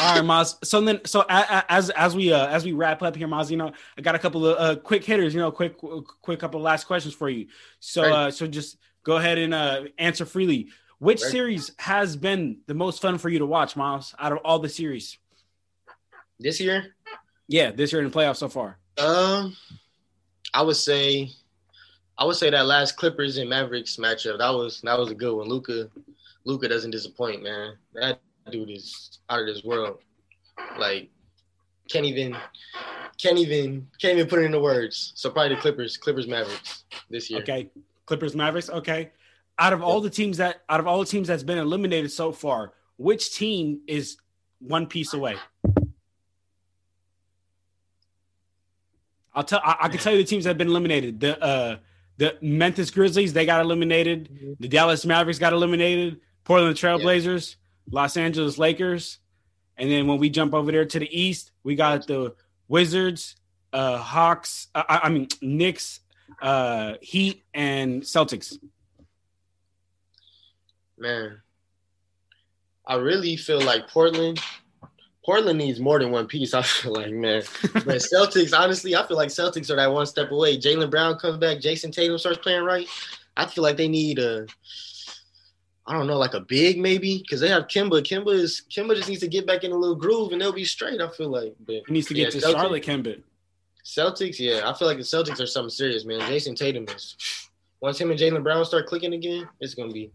All 0.00 0.14
right, 0.14 0.24
Maz. 0.24 0.64
So 0.64 0.80
then, 0.80 1.00
so 1.04 1.24
as 1.28 1.90
as 1.90 2.14
we 2.14 2.32
uh, 2.32 2.46
as 2.46 2.64
we 2.64 2.72
wrap 2.72 3.02
up 3.02 3.16
here, 3.16 3.26
Maz, 3.26 3.50
you 3.50 3.56
know, 3.56 3.72
I 3.98 4.00
got 4.00 4.14
a 4.14 4.18
couple 4.18 4.46
of 4.46 4.58
uh, 4.58 4.80
quick 4.80 5.04
hitters. 5.04 5.34
You 5.34 5.40
know, 5.40 5.50
quick 5.50 5.76
quick 5.76 6.38
couple 6.38 6.60
of 6.60 6.64
last 6.64 6.84
questions 6.84 7.14
for 7.14 7.28
you. 7.28 7.46
So 7.80 8.02
right. 8.02 8.12
uh, 8.12 8.30
so 8.30 8.46
just 8.46 8.76
go 9.02 9.16
ahead 9.16 9.38
and 9.38 9.52
uh, 9.52 9.84
answer 9.98 10.24
freely. 10.24 10.68
Which 10.98 11.20
right. 11.20 11.32
series 11.32 11.72
has 11.78 12.16
been 12.16 12.58
the 12.68 12.74
most 12.74 13.02
fun 13.02 13.18
for 13.18 13.28
you 13.28 13.40
to 13.40 13.46
watch, 13.46 13.74
Miles, 13.74 14.14
out 14.20 14.30
of 14.30 14.38
all 14.44 14.60
the 14.60 14.68
series? 14.68 15.18
This 16.38 16.60
year? 16.60 16.94
Yeah, 17.48 17.72
this 17.72 17.92
year 17.92 18.02
in 18.02 18.08
the 18.08 18.16
playoffs 18.16 18.36
so 18.36 18.48
far. 18.48 18.78
Um, 18.98 19.56
I 20.54 20.62
would 20.62 20.76
say, 20.76 21.30
I 22.16 22.24
would 22.24 22.36
say 22.36 22.50
that 22.50 22.66
last 22.66 22.96
Clippers 22.96 23.38
and 23.38 23.50
Mavericks 23.50 23.96
matchup 23.96 24.38
that 24.38 24.50
was 24.50 24.80
that 24.82 24.96
was 24.96 25.10
a 25.10 25.14
good 25.14 25.34
one. 25.34 25.48
Luka, 25.48 25.88
Luka 26.44 26.68
doesn't 26.68 26.92
disappoint, 26.92 27.42
man. 27.42 27.74
That 27.94 28.20
dude 28.50 28.70
is 28.70 29.18
out 29.28 29.40
of 29.40 29.46
this 29.46 29.64
world. 29.64 29.98
Like, 30.78 31.10
can't 31.90 32.04
even, 32.04 32.36
can't 33.20 33.38
even, 33.38 33.88
can't 34.00 34.18
even 34.18 34.28
put 34.28 34.40
it 34.40 34.46
into 34.46 34.60
words. 34.60 35.12
So 35.16 35.30
probably 35.30 35.54
the 35.54 35.60
Clippers, 35.60 35.96
Clippers 35.96 36.26
Mavericks 36.26 36.84
this 37.10 37.30
year. 37.30 37.40
Okay, 37.40 37.70
Clippers 38.06 38.34
Mavericks. 38.34 38.70
Okay, 38.70 39.10
out 39.58 39.72
of 39.72 39.82
all 39.82 40.00
the 40.00 40.10
teams 40.10 40.38
that 40.38 40.62
out 40.68 40.80
of 40.80 40.86
all 40.86 40.98
the 40.98 41.06
teams 41.06 41.28
that's 41.28 41.42
been 41.42 41.58
eliminated 41.58 42.10
so 42.10 42.32
far, 42.32 42.72
which 42.96 43.34
team 43.34 43.80
is 43.86 44.16
one 44.60 44.86
piece 44.86 45.12
away? 45.14 45.36
I'll 49.34 49.44
tell. 49.44 49.60
I, 49.64 49.76
I, 49.82 49.88
can 49.88 49.98
tell 49.98 50.12
you 50.12 50.18
the 50.18 50.24
teams 50.24 50.44
that 50.44 50.50
have 50.50 50.58
been 50.58 50.68
eliminated. 50.68 51.20
The 51.20 51.42
uh, 51.42 51.76
the 52.18 52.36
Memphis 52.42 52.90
Grizzlies 52.90 53.32
they 53.32 53.46
got 53.46 53.60
eliminated. 53.60 54.28
Mm-hmm. 54.32 54.52
The 54.60 54.68
Dallas 54.68 55.06
Mavericks 55.06 55.38
got 55.38 55.52
eliminated. 55.52 56.20
Portland 56.44 56.76
Trailblazers, 56.76 57.54
yeah. 57.54 57.61
Los 57.92 58.16
Angeles 58.16 58.58
Lakers, 58.58 59.18
and 59.76 59.88
then 59.88 60.08
when 60.08 60.18
we 60.18 60.28
jump 60.28 60.54
over 60.54 60.72
there 60.72 60.84
to 60.84 60.98
the 60.98 61.20
East, 61.20 61.52
we 61.62 61.76
got 61.76 62.06
the 62.08 62.34
Wizards, 62.66 63.36
uh, 63.72 63.98
Hawks. 63.98 64.66
Uh, 64.74 64.82
I, 64.88 65.00
I 65.04 65.08
mean 65.10 65.28
Knicks, 65.40 66.00
uh, 66.40 66.94
Heat, 67.00 67.44
and 67.54 68.02
Celtics 68.02 68.58
man, 71.02 71.42
I 72.86 72.94
really 72.94 73.36
feel 73.36 73.60
like 73.60 73.88
Portland. 73.88 74.40
Portland 75.24 75.58
needs 75.58 75.78
more 75.78 75.98
than 75.98 76.10
one 76.10 76.26
piece. 76.26 76.54
I 76.54 76.62
feel 76.62 76.94
like, 76.94 77.12
man. 77.12 77.42
But 77.74 77.84
Celtics, 78.14 78.58
honestly, 78.58 78.96
I 78.96 79.06
feel 79.06 79.16
like 79.16 79.28
Celtics 79.28 79.70
are 79.70 79.76
that 79.76 79.92
one 79.92 80.06
step 80.06 80.30
away. 80.30 80.56
Jaylen 80.56 80.90
Brown 80.90 81.18
comes 81.18 81.36
back, 81.36 81.58
Jayson 81.58 81.92
Tatum 81.92 82.16
starts 82.16 82.38
playing 82.38 82.64
right. 82.64 82.88
I 83.36 83.46
feel 83.46 83.64
like 83.64 83.76
they 83.76 83.88
need 83.88 84.18
a, 84.18 84.46
I 85.86 85.94
don't 85.94 86.06
know, 86.06 86.18
like 86.18 86.34
a 86.34 86.40
big 86.40 86.78
maybe, 86.78 87.18
because 87.18 87.40
they 87.40 87.48
have 87.48 87.64
Kemba. 87.64 88.02
Kemba 88.02 88.32
is 88.34 88.62
Kemba 88.70 88.94
just 88.94 89.08
needs 89.08 89.20
to 89.22 89.28
get 89.28 89.46
back 89.46 89.64
in 89.64 89.72
a 89.72 89.76
little 89.76 89.96
groove 89.96 90.32
and 90.32 90.40
they'll 90.40 90.52
be 90.52 90.64
straight. 90.64 91.00
I 91.00 91.08
feel 91.10 91.28
like, 91.28 91.54
but 91.66 91.82
he 91.86 91.92
needs 91.92 92.06
to 92.08 92.14
get 92.14 92.34
yeah, 92.34 92.40
to 92.40 92.46
Celtics, 92.46 92.52
Charlotte 92.52 92.84
Kemba. 92.84 93.22
Celtics, 93.84 94.38
yeah, 94.38 94.70
I 94.70 94.74
feel 94.74 94.86
like 94.86 94.98
the 94.98 95.02
Celtics 95.02 95.40
are 95.40 95.46
something 95.46 95.70
serious, 95.70 96.04
man. 96.04 96.20
Jayson 96.20 96.54
Tatum 96.54 96.86
is. 96.88 97.16
Once 97.80 98.00
him 98.00 98.12
and 98.12 98.20
Jaylen 98.20 98.44
Brown 98.44 98.64
start 98.64 98.86
clicking 98.86 99.12
again, 99.12 99.48
it's 99.60 99.74
gonna 99.74 99.92
be 99.92 100.12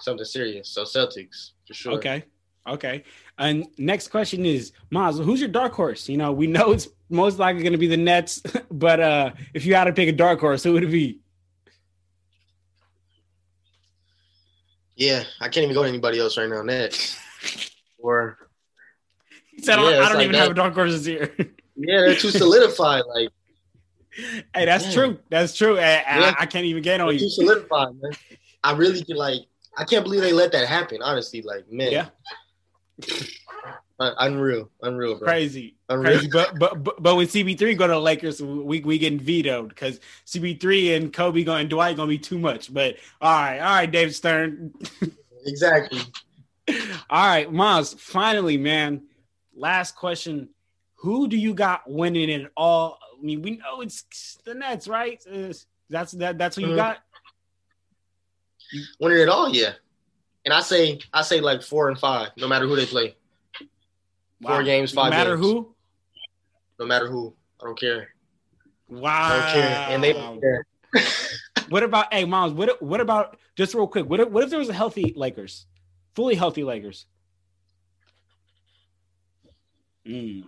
something 0.00 0.24
serious. 0.24 0.68
So 0.68 0.84
Celtics 0.84 1.52
for 1.66 1.74
sure. 1.74 1.92
Okay. 1.92 2.24
Okay. 2.68 3.04
And 3.38 3.66
next 3.78 4.08
question 4.08 4.44
is, 4.44 4.72
Maz, 4.92 5.22
who's 5.22 5.40
your 5.40 5.48
dark 5.48 5.72
horse? 5.72 6.08
You 6.08 6.16
know, 6.16 6.32
we 6.32 6.46
know 6.46 6.72
it's 6.72 6.88
most 7.08 7.38
likely 7.38 7.62
going 7.62 7.72
to 7.72 7.78
be 7.78 7.86
the 7.86 7.96
Nets, 7.96 8.42
but 8.70 9.00
uh 9.00 9.30
if 9.54 9.64
you 9.64 9.74
had 9.74 9.84
to 9.84 9.92
pick 9.92 10.08
a 10.08 10.12
dark 10.12 10.40
horse, 10.40 10.62
who 10.62 10.72
would 10.72 10.84
it 10.84 10.90
be? 10.90 11.20
Yeah, 14.96 15.24
I 15.40 15.48
can't 15.48 15.64
even 15.64 15.74
go 15.74 15.82
to 15.82 15.88
anybody 15.88 16.18
else 16.18 16.38
right 16.38 16.48
now. 16.48 16.62
Nets 16.62 17.18
or 17.98 18.38
he 19.56 19.62
said, 19.62 19.76
yeah, 19.76 19.82
I 19.82 20.08
don't, 20.08 20.14
like 20.14 20.24
even 20.24 20.32
that. 20.32 20.38
have 20.38 20.50
a 20.50 20.54
dark 20.54 20.74
horse 20.74 20.92
this 20.92 21.06
year. 21.06 21.34
yeah, 21.38 22.00
they're 22.00 22.14
too 22.14 22.30
solidified. 22.30 23.04
Like, 23.06 23.30
hey, 24.54 24.64
that's 24.64 24.92
true. 24.92 25.18
That's 25.30 25.56
true. 25.56 25.78
I, 25.78 25.80
yeah. 25.80 26.34
I, 26.38 26.42
I, 26.42 26.46
can't 26.46 26.66
even 26.66 26.82
get 26.82 27.00
on 27.00 27.08
they're 27.08 27.14
you. 27.14 27.20
Too 27.20 27.30
solidified, 27.30 27.94
man. 28.00 28.12
I 28.64 28.72
really 28.72 29.02
can 29.02 29.16
like 29.16 29.42
I 29.78 29.84
can't 29.84 30.04
believe 30.04 30.22
they 30.22 30.32
let 30.32 30.52
that 30.52 30.66
happen. 30.66 31.02
Honestly, 31.02 31.42
like 31.42 31.70
man, 31.70 31.92
yeah, 31.92 32.08
unreal, 33.98 34.70
unreal, 34.82 35.18
bro. 35.18 35.26
crazy, 35.26 35.76
unreal. 35.88 36.18
crazy. 36.18 36.30
But, 36.32 36.58
but 36.58 37.02
but 37.02 37.16
when 37.16 37.26
CP3 37.26 37.76
go 37.76 37.86
to 37.86 37.94
the 37.94 38.00
Lakers, 38.00 38.42
we 38.42 38.80
we 38.80 38.98
getting 38.98 39.18
vetoed 39.18 39.68
because 39.70 40.00
CP3 40.26 40.96
and 40.96 41.12
Kobe 41.12 41.44
going 41.44 41.62
and 41.62 41.70
Dwight 41.70 41.96
gonna 41.96 42.08
be 42.08 42.18
too 42.18 42.38
much. 42.38 42.72
But 42.72 42.96
all 43.20 43.32
right, 43.32 43.58
all 43.58 43.74
right, 43.74 43.90
David 43.90 44.14
Stern. 44.14 44.72
exactly. 45.46 46.00
All 47.08 47.26
right, 47.26 47.50
Miles. 47.52 47.94
Finally, 47.94 48.58
man. 48.58 49.02
Last 49.54 49.96
question: 49.96 50.50
Who 50.96 51.28
do 51.28 51.36
you 51.36 51.54
got 51.54 51.88
winning 51.88 52.28
it 52.28 52.52
all? 52.56 52.98
I 53.18 53.22
mean, 53.22 53.40
we 53.40 53.52
know 53.52 53.80
it's 53.80 54.38
the 54.44 54.54
Nets, 54.54 54.86
right? 54.86 55.24
That's 55.88 56.12
that. 56.12 56.36
That's 56.36 56.56
who 56.56 56.62
you 56.62 56.68
mm-hmm. 56.68 56.76
got 56.76 56.98
winning 59.00 59.20
it 59.20 59.28
all, 59.28 59.48
yeah. 59.48 59.72
And 60.44 60.52
I 60.52 60.60
say 60.60 61.00
I 61.12 61.22
say 61.22 61.40
like 61.40 61.62
four 61.62 61.88
and 61.88 61.98
five, 61.98 62.30
no 62.36 62.46
matter 62.46 62.66
who 62.66 62.76
they 62.76 62.86
play. 62.86 63.16
Wow. 64.40 64.56
Four 64.56 64.62
games, 64.64 64.92
five. 64.92 65.10
No 65.10 65.16
matter 65.16 65.36
games. 65.36 65.46
who. 65.46 65.74
No 66.78 66.86
matter 66.86 67.08
who, 67.08 67.34
I 67.60 67.64
don't 67.64 67.78
care. 67.78 68.08
Wow. 68.88 69.28
I 69.30 69.38
don't 69.38 69.52
care, 69.52 69.86
and 69.90 70.04
they 70.04 70.12
don't 70.12 70.40
care. 70.40 70.66
what 71.68 71.82
about 71.82 72.12
hey, 72.12 72.24
Miles? 72.24 72.52
What 72.52 72.80
what 72.82 73.00
about 73.00 73.38
just 73.56 73.74
real 73.74 73.86
quick? 73.86 74.08
What 74.08 74.20
if, 74.20 74.28
what 74.28 74.44
if 74.44 74.50
there 74.50 74.58
was 74.58 74.68
a 74.68 74.74
healthy 74.74 75.12
Lakers, 75.16 75.66
fully 76.14 76.34
healthy 76.34 76.64
Lakers? 76.64 77.06
Mm. 80.06 80.44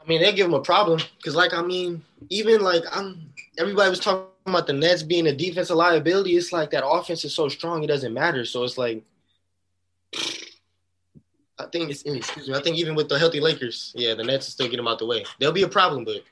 I 0.00 0.08
mean, 0.08 0.20
they 0.20 0.32
give 0.32 0.46
them 0.46 0.54
a 0.54 0.62
problem 0.62 1.00
because, 1.18 1.36
like, 1.36 1.54
I 1.54 1.62
mean, 1.62 2.02
even 2.28 2.60
like 2.62 2.82
I'm 2.90 3.32
everybody 3.58 3.90
was 3.90 4.00
talking 4.00 4.26
about 4.46 4.66
the 4.66 4.72
Nets 4.72 5.02
being 5.02 5.28
a 5.28 5.34
defensive 5.34 5.76
liability. 5.76 6.36
It's 6.36 6.52
like 6.52 6.70
that 6.70 6.86
offense 6.86 7.24
is 7.24 7.34
so 7.34 7.48
strong, 7.48 7.84
it 7.84 7.88
doesn't 7.88 8.12
matter. 8.12 8.44
So 8.44 8.64
it's 8.64 8.78
like, 8.78 9.04
I 11.62 11.66
think, 11.70 11.90
it's, 11.90 12.02
mm, 12.02 12.16
excuse 12.16 12.48
me, 12.48 12.54
I 12.54 12.60
think 12.60 12.76
even 12.76 12.94
with 12.94 13.08
the 13.08 13.18
healthy 13.18 13.40
Lakers, 13.40 13.92
yeah, 13.94 14.14
the 14.14 14.24
Nets 14.24 14.46
will 14.46 14.52
still 14.52 14.68
get 14.68 14.76
them 14.76 14.88
out 14.88 14.98
the 14.98 15.06
way. 15.06 15.24
They'll 15.38 15.52
be 15.52 15.62
a 15.62 15.68
problem, 15.68 16.04
but 16.04 16.22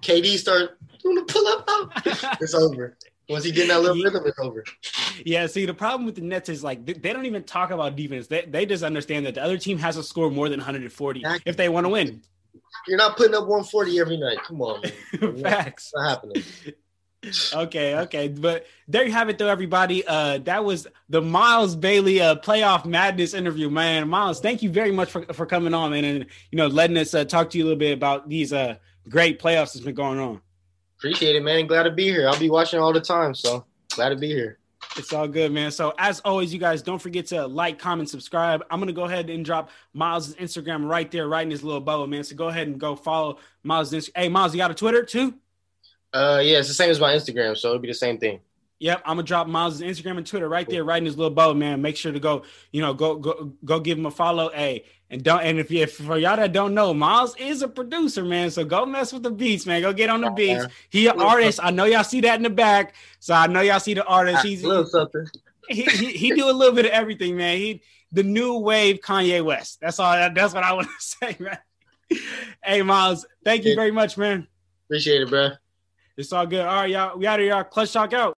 KD 0.00 0.36
start 0.36 0.78
doing 1.02 1.16
the 1.16 1.22
pull 1.22 1.46
up 1.48 1.64
out, 1.68 2.38
it's 2.40 2.54
over. 2.54 2.96
Once 3.28 3.42
he 3.42 3.50
get 3.50 3.66
that 3.68 3.80
little 3.80 4.00
rhythm, 4.02 4.22
it's 4.24 4.38
over. 4.38 4.64
Yeah, 5.24 5.48
see, 5.48 5.66
the 5.66 5.74
problem 5.74 6.06
with 6.06 6.14
the 6.14 6.20
Nets 6.20 6.48
is 6.48 6.62
like 6.62 6.86
they, 6.86 7.12
don't 7.12 7.26
even 7.26 7.42
talk 7.42 7.70
about 7.70 7.96
defense. 7.96 8.28
They, 8.28 8.42
they 8.42 8.66
just 8.66 8.84
understand 8.84 9.26
that 9.26 9.34
the 9.34 9.42
other 9.42 9.58
team 9.58 9.78
has 9.78 9.96
to 9.96 10.02
score 10.04 10.30
more 10.30 10.48
than 10.48 10.60
140 10.60 11.20
exactly. 11.20 11.42
if 11.50 11.56
they 11.56 11.68
want 11.68 11.86
to 11.86 11.88
win. 11.88 12.22
You're 12.86 12.98
not 12.98 13.16
putting 13.16 13.34
up 13.34 13.42
140 13.42 13.98
every 13.98 14.16
night. 14.16 14.38
Come 14.44 14.62
on, 14.62 14.80
man. 15.20 15.36
Facts. 15.42 15.90
Not 15.94 16.08
happening. 16.08 16.44
Okay, 17.54 17.96
okay. 17.96 18.28
But 18.28 18.66
there 18.88 19.04
you 19.04 19.12
have 19.12 19.28
it, 19.28 19.38
though, 19.38 19.48
everybody. 19.48 20.06
Uh, 20.06 20.38
that 20.38 20.64
was 20.64 20.86
the 21.08 21.22
Miles 21.22 21.76
Bailey 21.76 22.20
uh, 22.20 22.36
playoff 22.36 22.84
madness 22.84 23.34
interview, 23.34 23.70
man. 23.70 24.08
Miles, 24.08 24.40
thank 24.40 24.62
you 24.62 24.70
very 24.70 24.92
much 24.92 25.10
for, 25.10 25.22
for 25.32 25.46
coming 25.46 25.74
on, 25.74 25.90
man, 25.90 26.04
and 26.04 26.26
you 26.50 26.56
know 26.56 26.66
letting 26.66 26.96
us 26.96 27.14
uh, 27.14 27.24
talk 27.24 27.50
to 27.50 27.58
you 27.58 27.64
a 27.64 27.66
little 27.66 27.78
bit 27.78 27.92
about 27.92 28.28
these 28.28 28.52
uh, 28.52 28.76
great 29.08 29.40
playoffs 29.40 29.74
that's 29.74 29.80
been 29.80 29.94
going 29.94 30.18
on. 30.18 30.40
Appreciate 30.98 31.36
it, 31.36 31.42
man. 31.42 31.66
Glad 31.66 31.84
to 31.84 31.90
be 31.90 32.04
here. 32.04 32.28
I'll 32.28 32.38
be 32.38 32.50
watching 32.50 32.80
all 32.80 32.92
the 32.92 33.00
time, 33.00 33.34
so 33.34 33.64
glad 33.90 34.10
to 34.10 34.16
be 34.16 34.28
here. 34.28 34.58
It's 34.96 35.12
all 35.12 35.28
good, 35.28 35.52
man. 35.52 35.70
So 35.70 35.92
as 35.98 36.20
always, 36.20 36.52
you 36.54 36.60
guys 36.60 36.80
don't 36.80 37.00
forget 37.00 37.26
to 37.26 37.46
like, 37.46 37.78
comment, 37.78 38.08
subscribe. 38.08 38.64
I'm 38.70 38.78
gonna 38.78 38.92
go 38.92 39.04
ahead 39.04 39.28
and 39.28 39.44
drop 39.44 39.70
Miles' 39.92 40.34
Instagram 40.36 40.88
right 40.88 41.10
there, 41.10 41.28
right 41.28 41.44
in 41.44 41.50
his 41.50 41.62
little 41.62 41.80
bubble, 41.80 42.06
man. 42.06 42.24
So 42.24 42.34
go 42.34 42.48
ahead 42.48 42.68
and 42.68 42.78
go 42.78 42.96
follow 42.96 43.38
Miles. 43.62 43.92
Hey, 44.14 44.28
Miles, 44.28 44.54
you 44.54 44.58
got 44.58 44.70
a 44.70 44.74
Twitter 44.74 45.02
too? 45.02 45.34
Uh, 46.16 46.40
yeah, 46.40 46.58
it's 46.58 46.68
the 46.68 46.74
same 46.74 46.88
as 46.88 46.98
my 46.98 47.12
Instagram, 47.12 47.54
so 47.58 47.68
it'll 47.68 47.78
be 47.78 47.88
the 47.88 47.94
same 47.94 48.16
thing. 48.16 48.40
Yep, 48.78 49.02
I'm 49.04 49.16
gonna 49.16 49.22
drop 49.22 49.46
Miles' 49.48 49.82
Instagram 49.82 50.16
and 50.16 50.26
Twitter 50.26 50.48
right 50.48 50.66
there, 50.66 50.82
right 50.82 50.96
in 50.96 51.04
his 51.04 51.18
little 51.18 51.34
bow, 51.34 51.52
man. 51.52 51.82
Make 51.82 51.96
sure 51.96 52.10
to 52.10 52.20
go, 52.20 52.42
you 52.72 52.80
know, 52.80 52.94
go 52.94 53.16
go 53.16 53.52
go 53.64 53.80
give 53.80 53.98
him 53.98 54.06
a 54.06 54.10
follow. 54.10 54.50
Hey, 54.50 54.84
and 55.10 55.22
don't 55.22 55.42
and 55.42 55.58
if 55.58 55.70
you 55.70 55.82
if 55.82 55.96
for 55.96 56.16
y'all 56.16 56.36
that 56.36 56.52
don't 56.52 56.72
know, 56.72 56.94
Miles 56.94 57.36
is 57.36 57.60
a 57.60 57.68
producer, 57.68 58.24
man. 58.24 58.50
So 58.50 58.64
go 58.64 58.86
mess 58.86 59.12
with 59.12 59.24
the 59.24 59.30
beats, 59.30 59.66
man. 59.66 59.82
Go 59.82 59.92
get 59.92 60.08
on 60.08 60.22
the 60.22 60.30
beats. 60.30 60.64
He 60.88 61.06
an 61.06 61.20
artist. 61.20 61.60
I 61.62 61.70
know 61.70 61.84
y'all 61.84 62.02
see 62.02 62.22
that 62.22 62.36
in 62.36 62.42
the 62.42 62.50
back. 62.50 62.94
So 63.18 63.34
I 63.34 63.46
know 63.46 63.60
y'all 63.60 63.80
see 63.80 63.94
the 63.94 64.04
artist. 64.04 64.42
He's 64.42 64.62
a 64.62 64.68
little 64.68 64.86
something. 64.86 65.26
He, 65.68 65.82
he, 65.82 66.06
he 66.12 66.30
do 66.32 66.48
a 66.48 66.52
little 66.52 66.74
bit 66.74 66.86
of 66.86 66.92
everything, 66.92 67.36
man. 67.36 67.58
He 67.58 67.82
the 68.12 68.22
new 68.22 68.58
wave 68.58 69.00
Kanye 69.00 69.44
West. 69.44 69.80
That's 69.80 69.98
all. 70.00 70.14
That's 70.34 70.54
what 70.54 70.64
I 70.64 70.72
want 70.72 70.88
to 70.88 70.92
say, 70.98 71.36
man. 71.38 71.58
Hey, 72.64 72.82
Miles, 72.82 73.26
thank 73.44 73.64
you 73.64 73.74
very 73.74 73.90
much, 73.90 74.16
man. 74.16 74.46
Appreciate 74.86 75.22
it, 75.22 75.28
bro. 75.28 75.50
It's 76.16 76.32
all 76.32 76.46
good. 76.46 76.60
All 76.60 76.82
right, 76.82 76.90
y'all. 76.90 77.18
We 77.18 77.26
out 77.26 77.40
of 77.40 77.46
y'all. 77.46 77.64
Clutch 77.64 77.92
talk 77.92 78.12
out. 78.12 78.34